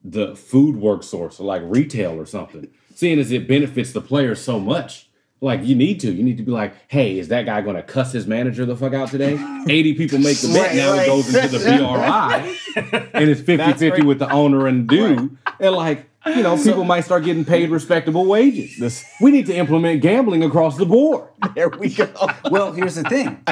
[0.04, 2.68] the food work source or like retail or something.
[2.94, 5.08] Seeing as it benefits the players so much.
[5.40, 6.12] Like you need to.
[6.12, 8.94] You need to be like, hey, is that guy gonna cuss his manager the fuck
[8.94, 9.32] out today?
[9.68, 11.02] 80 people make the bet, Right, now right.
[11.02, 15.36] it goes into the BRI and it's 50-50 with the owner and dude.
[15.58, 18.76] And like, you know, people might start getting paid respectable wages.
[18.78, 21.28] This- we need to implement gambling across the board.
[21.56, 22.08] There we go.
[22.50, 23.42] well, here's the thing: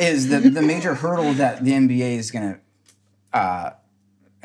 [0.00, 3.70] is the the major hurdle that the NBA is going to uh,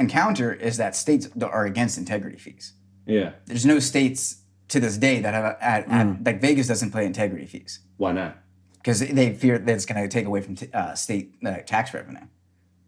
[0.02, 2.74] encounter is that states are against integrity fees.
[3.06, 3.32] Yeah.
[3.46, 7.46] There's no states to this day that have at, at, like Vegas doesn't play integrity
[7.46, 8.38] fees Why not?
[8.78, 11.94] because they fear that it's going to take away from t- uh, state uh, tax
[11.94, 12.26] revenue.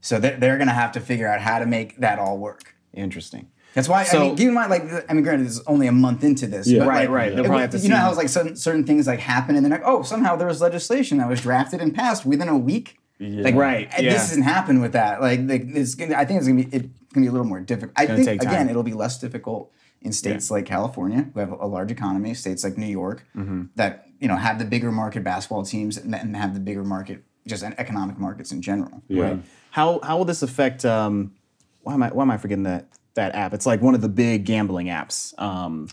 [0.02, 2.76] So they're, they're going to have to figure out how to make that all work.
[2.94, 3.50] Interesting.
[3.74, 5.92] That's why I mean, keep in mind, like, I mean, granted, this is only a
[5.92, 6.80] month into this, Yeah.
[6.80, 7.36] but Right, like, right.
[7.36, 9.20] They'll probably would- have to you know see- how it's like certain, certain things like
[9.20, 12.48] happen, and then like, oh, somehow there was legislation that was drafted and passed within
[12.50, 13.00] a week.
[13.20, 13.42] Yeah.
[13.42, 14.14] Like, Right, and yeah.
[14.14, 15.22] This hasn't happened with that.
[15.22, 17.60] Like, like it's gonna, I think it's gonna be it's gonna be a little more
[17.62, 17.94] difficult.
[17.98, 21.92] I think again, it'll be less difficult in states like California, who have a large
[21.92, 23.64] economy, states like New York, Mm-hmm.
[23.76, 27.24] that you know have the bigger market basketball teams and, and have the bigger market
[27.48, 29.04] just economic markets in general.
[29.08, 29.38] Yeah.
[29.72, 30.86] How how will this affect?
[30.86, 31.34] Um,
[31.82, 33.54] why am I why am I forgetting that that app?
[33.54, 35.38] It's like one of the big gambling apps.
[35.40, 35.88] Um,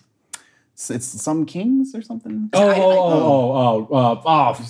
[0.72, 2.48] it's, it's some Kings or something.
[2.52, 4.66] Oh, oh, oh, oh, oh, uh, oh.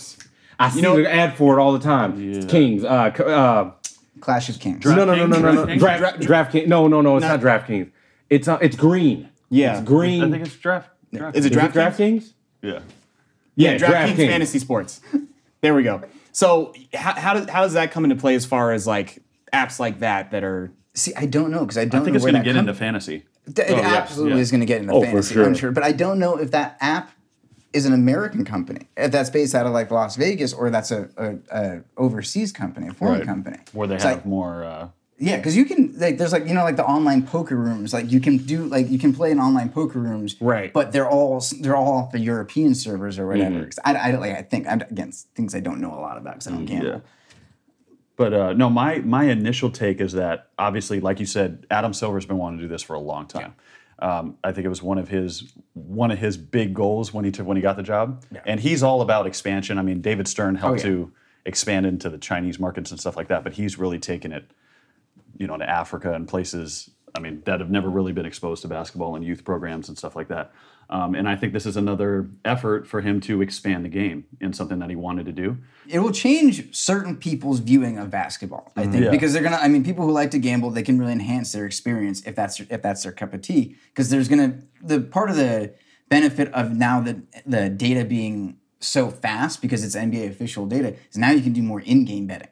[0.58, 2.14] I see know- the ad for it all the time.
[2.34, 2.82] It's Kings.
[2.84, 3.72] Uh, uh,
[4.20, 4.84] Clash of Kings.
[4.84, 5.66] no, no, no, no, no, no.
[5.66, 5.78] DraftKings?
[5.78, 6.66] Draft, DraftKings.
[6.66, 7.16] No, no, no.
[7.16, 7.90] It's not DraftKings.
[8.28, 9.28] It's uh, it's green.
[9.48, 9.78] Yeah.
[9.78, 10.22] it's green.
[10.22, 10.90] I think it's draft.
[11.12, 11.72] draft Is it Is it DraftKings?
[11.74, 12.32] DraftKings?
[12.62, 12.80] yeah.
[13.56, 14.28] Yeah, Yeah, DraftKings DraftKings.
[14.28, 15.00] Fantasy Sports.
[15.62, 16.00] There we go.
[16.32, 19.18] So how, how does how does that come into play as far as like
[19.52, 22.16] apps like that that are See, I don't know because I don't I think know
[22.16, 23.24] it's where going to that get come- into fantasy.
[23.54, 24.40] Th- It yeah, absolutely yeah.
[24.42, 25.34] is going to get into Oh, for fantasy.
[25.34, 25.44] sure.
[25.44, 27.10] I'm sure, but I don't know if that app
[27.72, 31.08] is an American company, if that's based out of like Las Vegas, or that's a,
[31.16, 33.26] a, a overseas company, a foreign Right.
[33.26, 33.58] company.
[33.72, 34.64] Where they It's have like- more.
[34.64, 34.88] Uh,
[35.22, 38.10] yeah, because you can like there's like you know like the online poker rooms, like
[38.10, 40.72] you can do like you can play in online poker rooms, Right.
[40.72, 43.62] But they're all they're all off the European servers or whatever.
[43.64, 46.34] 'Cause I, I like I think I'm against things I don't know a lot about
[46.36, 46.86] because I don't gamble.
[46.86, 46.98] yeah.
[48.16, 52.26] But uh, no, my my initial take is that obviously, like you said, Adam Silver's
[52.26, 53.54] been wanting to do this for a long time.
[54.00, 57.30] Um, I think it was one of his one of his big goals when he
[57.30, 59.78] took when he got the job, and he's all about expansion.
[59.78, 60.94] I mean, David Stern helped Oh, yeah.
[60.94, 61.12] to
[61.44, 64.44] expand into the Chinese markets and stuff like that, but he's really taken it,
[65.38, 66.90] you know, to Africa and places.
[67.14, 70.14] I mean, that have never really been exposed to basketball and youth programs and stuff
[70.16, 70.52] like that.
[70.92, 74.52] Um, and I think this is another effort for him to expand the game in
[74.52, 75.56] something that he wanted to do.
[75.88, 78.72] it will change certain people's viewing of basketball.
[78.76, 79.10] I think Yeah.
[79.10, 79.56] because they're gonna.
[79.56, 82.58] I mean, people who like to gamble, they can really enhance their experience if that's
[82.60, 83.76] if that's their cup of tea.
[83.92, 85.72] Because there's gonna the part of the
[86.08, 87.16] benefit of now that
[87.46, 91.62] the data being so fast because it's NBA official data is now you can do
[91.62, 92.48] more in-game betting.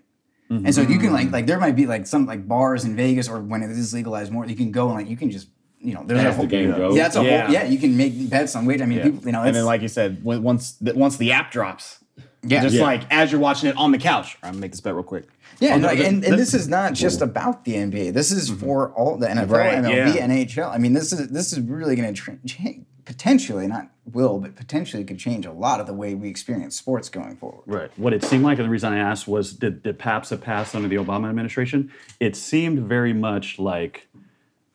[0.50, 3.28] And so you can like like there might be like some like bars in Vegas
[3.28, 5.48] or when it is legalized more, you can go and like you can just
[5.80, 6.96] you know there's a whole the game goes.
[6.96, 7.44] Yeah, that's a Yeah.
[7.44, 7.64] whole yeah.
[7.64, 8.80] You can make bets on wage.
[8.80, 11.50] I mean, people you know, and then like you said, once the, once the app
[11.50, 11.98] drops,
[12.42, 12.82] yeah, just Yeah.
[12.82, 14.36] like as you're watching it on the couch.
[14.42, 15.28] I'm gonna make this bet real quick.
[15.60, 18.12] Yeah, and, no, like, and, and this is not just about the NBA.
[18.12, 18.60] This is mm-hmm.
[18.60, 20.28] for all the NFL, Right, MLB, yeah.
[20.28, 20.72] NHL.
[20.72, 24.54] I mean, this is this is really going to tra- change potentially, not will, but
[24.54, 27.62] potentially could change a lot of the way we experience sports going forward.
[27.64, 27.90] Right.
[27.96, 30.74] What it seemed like, and the reason I asked was, did, did PAPS have passed
[30.74, 31.90] under the Obama administration?
[32.20, 34.07] It seemed very much like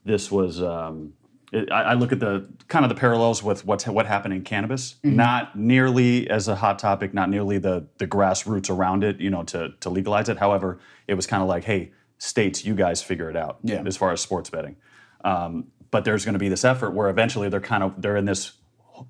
[0.06, 0.62] this was.
[0.62, 1.14] Um,
[1.52, 4.42] it, I, I look at the kind of the parallels with what's what happened in
[4.44, 4.96] cannabis.
[5.04, 9.20] Not nearly as a hot topic, not nearly the the grassroots around it.
[9.20, 10.38] You know, to to legalize it.
[10.38, 13.84] However, it was kind of like, hey, states, you guys figure it out Yeah.
[13.86, 14.78] as far as sports betting.
[15.24, 18.26] Um, but there's going to be this effort where eventually they're kind of they're in
[18.26, 18.54] this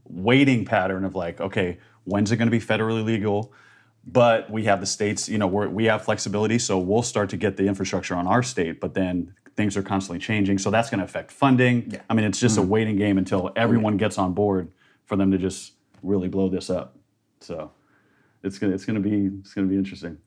[0.06, 3.54] waiting pattern of like, okay, when's it going to be federally legal?
[4.06, 7.38] But we have the states, you know, we're, we have flexibility, so we'll start to
[7.38, 8.82] get the infrastructure on our state.
[8.82, 11.97] But then things are constantly changing, so that's going to affect funding.
[12.10, 12.70] I mean, it's just a mm-hmm.
[12.70, 14.72] waiting game until everyone gets on board
[15.06, 16.97] for them to just really blow this up.
[17.39, 17.72] So
[18.43, 20.18] it's gonna it's gonna be it's gonna be interesting.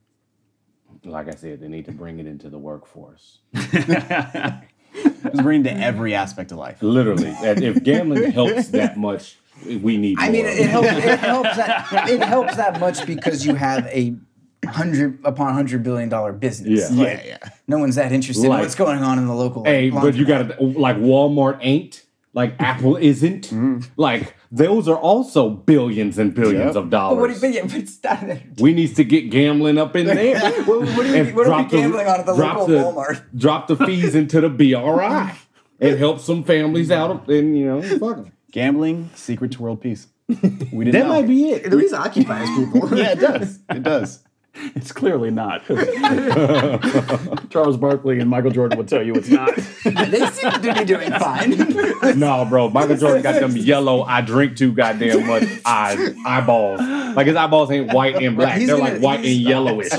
[1.05, 3.41] Like I said, they need to bring it into the workforce.
[3.55, 6.83] Just bring it to every aspect of life.
[6.83, 10.19] Literally, if gambling helps that much, we need.
[10.19, 10.89] I mean, more it, it helps.
[10.89, 14.15] It helps that it helps that much because you have a
[14.67, 16.91] hundred upon hundred billion dollar business.
[16.91, 16.97] Yeah.
[17.03, 17.49] Like, Yeah, yeah.
[17.69, 19.65] No one's that interested in what's going on in the local.
[19.65, 23.79] Hey, like, but you got to like Walmart ain't like Apple isn't mm-hmm.
[23.97, 26.85] like those are also billions and billions Yep.
[26.85, 27.41] of But what dollars.
[27.41, 27.71] do you, but
[28.03, 30.39] but it's we need to get gambling up in there.
[30.65, 32.67] what, what do you, And what are drop we the- gambling on at the local
[32.67, 33.23] the- Walmart?
[33.37, 35.33] Drop the fees into the BRI.
[35.79, 38.33] It helps some families out, and you know, fuck 'em.
[38.57, 40.07] Gambling, secret to world peace.
[40.29, 40.35] We
[40.87, 41.09] didn't that know.
[41.11, 41.67] might be it.
[41.67, 42.89] It at least occupies people.
[42.99, 43.59] yeah, it does.
[43.69, 44.21] It does.
[44.75, 45.63] It's clearly not.
[47.51, 49.55] Charles Barkley and Michael Jordan would tell you it's not.
[49.85, 52.19] they seem to be doing fine.
[52.19, 52.71] No, bro.
[52.71, 54.05] Michael Jordan got them yellow.
[54.05, 56.81] I drink too goddamn much eyes, eyeballs.
[57.15, 58.57] Like his eyeballs ain't white and black.
[58.59, 59.91] They're gonna- like white and yellowish.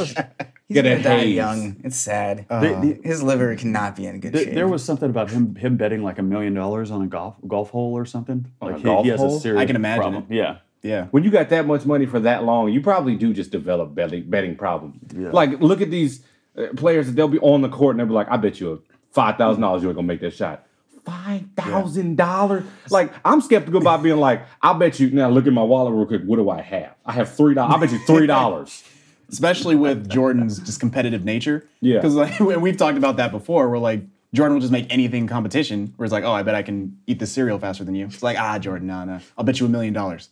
[0.68, 1.36] He's Get gonna a die haze.
[1.36, 1.78] young.
[1.86, 2.46] It's sad.
[2.50, 4.54] The- His liver cannot be in good Th- shape.
[4.54, 7.70] there was something about him him betting like a million dollars on a golf golf
[7.70, 8.48] hole or something.
[8.62, 9.38] On a Like he, golf he has hole?
[9.38, 10.26] a serious I can imagine problem.
[10.30, 10.58] Yeah.
[10.84, 11.06] Yeah.
[11.12, 14.30] when you got that much money for that long, you probably do just develop betting,
[14.30, 14.98] betting problems.
[15.14, 16.22] Like, look at these
[16.58, 18.82] uh, players that they'll be on the court and they'll be like, "I bet you
[19.12, 20.66] five thousand dollars you ain't gonna make that shot."
[21.06, 22.64] Five thousand dollars?
[22.92, 26.06] Like, I'm skeptical about being like, "I bet you." Now, look at my wallet real
[26.06, 26.24] quick.
[26.26, 26.94] What do I have?
[27.06, 27.76] I have three dollars.
[27.76, 28.84] I bet you three dollars.
[29.30, 31.68] Especially with Jordan's just competitive nature.
[31.82, 31.96] Yeah.
[31.96, 33.70] Because like we've talked about that before.
[33.70, 34.02] Where like
[34.34, 35.94] Jordan will just make anything competition.
[35.98, 38.06] Where it's like, oh, I bet I can eat this cereal faster than you.
[38.06, 39.20] It's like, ah, Jordan, no, no.
[39.38, 40.30] I'll bet you a million dollars.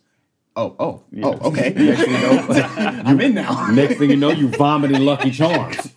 [0.58, 1.74] Oh, oh, oh, okay.
[3.04, 3.66] I'm in now.
[3.70, 5.92] Next thing you know, you vomiting Lucky Charms.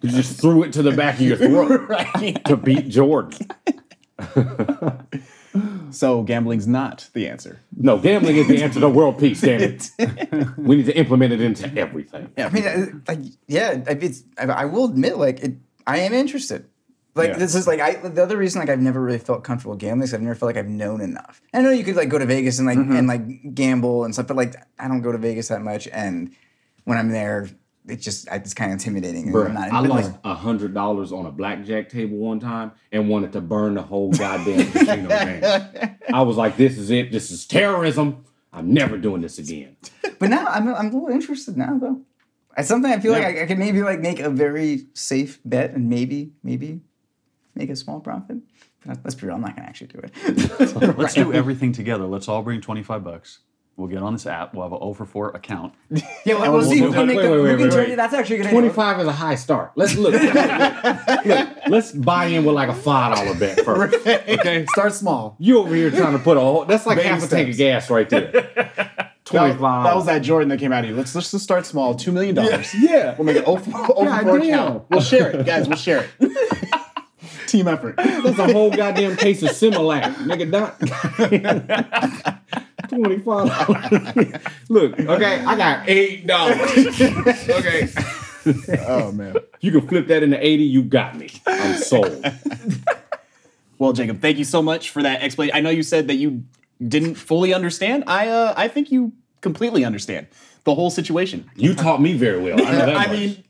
[0.00, 2.44] You just threw it to the back of your throat right.
[2.46, 3.38] to beat Jordan.
[5.90, 7.60] So gambling's not the answer.
[7.76, 9.40] No, gambling is the answer to world peace.
[9.40, 9.90] Damn it.
[10.58, 12.30] we need to implement it into everything.
[12.36, 14.24] Yeah, I mean, uh, like, yeah, I- it's.
[14.38, 15.54] I, I will admit, like, it.
[15.86, 16.66] I am interested.
[17.14, 17.38] Like, Yeah.
[17.38, 17.94] this is like I.
[18.08, 20.56] The other reason, like, I've never really felt comfortable gambling is I've never felt like
[20.56, 21.40] I've known enough.
[21.54, 22.96] I know you could like go to Vegas and like Mm-hmm.
[22.96, 26.30] and like gamble and stuff, but like I don't go to Vegas that much, and
[26.84, 27.48] when I'm there,
[27.88, 29.32] it just it's kind of intimidating.
[29.32, 33.08] Bruh, I'm not, I lost a hundred dollars on a blackjack table one time and
[33.08, 35.96] wanted to burn the whole goddamn casino game.
[36.12, 37.12] I was like, "This is it.
[37.12, 38.24] This is terrorism.
[38.52, 39.76] I'm never doing this again."
[40.20, 42.00] But now I'm I'm a little interested now though.
[42.56, 45.74] It's something I feel like I, I could maybe like make a very safe bet
[45.74, 46.80] and maybe maybe
[47.54, 48.38] make a small profit.
[48.84, 50.96] But let's be real, I'm not gonna actually do it.
[50.98, 52.04] Let's do everything together.
[52.06, 53.40] Let's all bring 25 bucks.
[53.78, 54.54] We'll get on this app.
[54.54, 55.72] We'll have an 0 for 4 account.
[55.90, 57.70] yeah, well, we'll, we'll see who can make Wait, the, wait, who wait, can wait,
[57.70, 57.92] turn wait.
[57.92, 57.96] it.
[57.96, 58.46] That's actually a good.
[58.48, 58.60] idea.
[58.60, 59.70] Twenty-five is a high start.
[59.76, 60.14] Let's look.
[61.24, 63.94] look let's buy in with like a five dollar bet first.
[64.04, 65.36] Okay, Start small.
[65.38, 66.64] you over here trying to put a whole.
[66.64, 68.32] That's like Baby half a tank of gas right there.
[69.24, 69.84] Twenty-five.
[69.84, 70.96] that was that Jordan that came out of you.
[70.96, 71.94] Let's let's just start small.
[71.94, 72.74] Two million dollars.
[72.74, 73.14] Yeah.
[73.16, 73.62] We'll make it over,
[73.92, 74.86] over God four account.
[74.90, 75.68] We'll share it, guys.
[75.68, 76.32] We'll share it.
[77.46, 77.94] Team effort.
[77.96, 80.50] That's a whole goddamn case of Similac, nigga.
[80.50, 80.80] Not
[82.88, 83.48] twenty-five.
[84.68, 86.60] Look, okay, I got eight dollars.
[87.50, 87.88] okay,
[88.86, 89.36] Oh man.
[89.60, 90.64] you can flip that into eighty.
[90.64, 91.28] You got me.
[91.46, 92.24] I'm sold.
[93.78, 95.56] Well, Jacob, thank you so much for that explanation.
[95.56, 96.44] I know you said that you
[96.86, 98.04] didn't fully understand.
[98.06, 100.26] I uh, I think you completely understand
[100.64, 101.48] the whole situation.
[101.54, 102.60] You taught me very well.
[102.60, 103.10] I know that I much.
[103.10, 103.44] mean,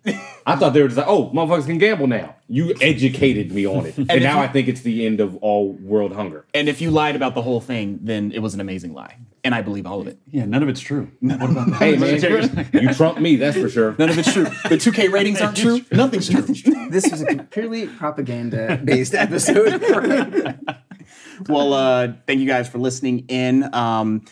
[0.47, 2.35] I thought they were just like, oh, motherfuckers can gamble now.
[2.47, 5.37] You educated me on it, and, if now you- I think it's the end of
[5.37, 6.45] all world hunger.
[6.55, 9.55] and if you lied about the whole thing, then it was an amazing lie, and
[9.55, 10.19] I believe all of it.
[10.31, 11.11] Yeah, none of it's true.
[11.21, 11.77] What about that?
[11.77, 13.37] Hey man, you trumped me.
[13.37, 13.95] That's for sure.
[13.99, 14.45] None of it's true.
[14.45, 15.81] The 2K ratings aren't true.
[15.93, 16.43] Nothing's true.
[16.91, 20.59] This was a purely propaganda-based episode.
[21.49, 23.73] Well, uh, thank you guys for listening in.
[23.75, 24.25] Um,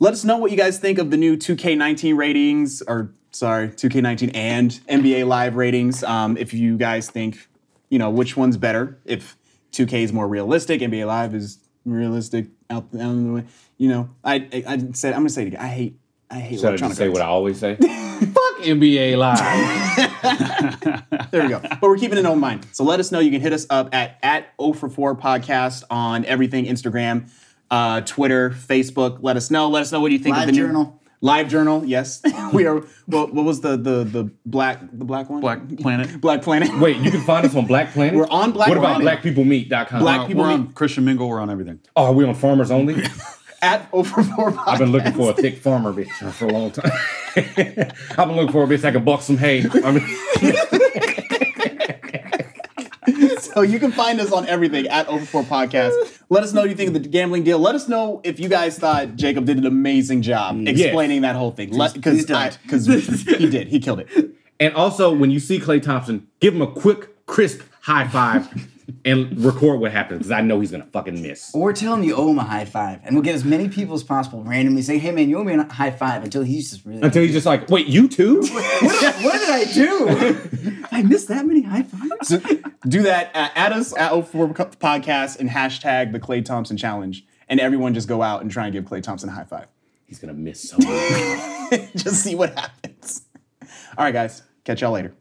[0.00, 4.32] let us know what you guys think of the new 2K19 ratings, or sorry, 2K19
[4.34, 6.02] and NBA Live ratings.
[6.02, 7.48] Um, if you guys think,
[7.90, 9.36] you know, which one's better, if
[9.72, 13.44] 2K is more realistic, NBA Live is realistic out, out of the way.
[13.78, 15.60] You know, I I, I said I'm gonna say it again.
[15.60, 15.98] I hate
[16.30, 17.76] I hate Should I electronic just say what I always say?
[17.76, 19.38] Fuck NBA Live.
[21.30, 21.60] There we go.
[21.60, 22.66] But we're keeping an open mind.
[22.72, 23.18] So let us know.
[23.20, 27.30] You can hit us up at at 0 for 4 podcast on everything Instagram,
[27.70, 29.18] uh, Twitter, Facebook.
[29.20, 29.68] Let us know.
[29.68, 31.00] Let us know what you think of Live the new journal.
[31.20, 32.22] Live Journal, yes.
[32.52, 32.80] we are.
[33.06, 35.40] What, what was the the the black the black one?
[35.40, 36.20] Black Planet.
[36.20, 36.78] Black Planet.
[36.78, 38.14] Wait, you can find us on Black Planet.
[38.14, 39.22] We're on Black What about Planet.
[39.24, 40.00] BlackPeopleMeet.com?
[40.00, 41.28] Black We're- people we're meet- on Christian Mingle.
[41.28, 41.80] We're on everything.
[41.96, 43.02] Oh, are we on Farmers Only?
[43.60, 44.54] At over four.
[44.66, 46.92] I've been looking for a thick farmer bitch for a long time.
[47.36, 49.64] I've been looking for a bitch that can buck some hay.
[49.84, 50.06] I mean,
[53.40, 56.20] So you can find us on everything at Over Four Podcast.
[56.28, 57.58] Let us know what you think of the gambling deal.
[57.58, 61.50] Let us know if you guys thought Jacob did an amazing job explaining that whole
[61.50, 61.70] thing.
[61.70, 62.22] Because
[62.62, 64.30] because he did, he killed it.
[64.60, 68.48] and also, when you see Klay Thompson, give him a quick, crisp high five
[69.04, 71.54] and record what happens because I know he's gonna fucking miss.
[71.54, 73.94] Or tell him you owe him a high five, and we'll get as many people
[73.94, 76.84] as possible randomly say, "Hey man, you owe me a high five until he's just
[76.84, 77.02] really.
[77.02, 78.40] Until he's just like, wait, you too?
[78.50, 80.84] what, what did I do?
[80.90, 82.28] I missed that many high fives.
[82.28, 82.38] So
[82.86, 83.30] do that.
[83.34, 87.94] Uh, add us at Over Four Podcast and hashtag the Klay Thompson Challenge, and everyone
[87.94, 89.68] just go out and try and give Klay Thompson a high five.
[90.06, 91.92] he's gonna miss so much.
[91.96, 93.22] just see what happens.
[93.96, 94.42] All right, guys.
[94.64, 95.14] Catch y'all later.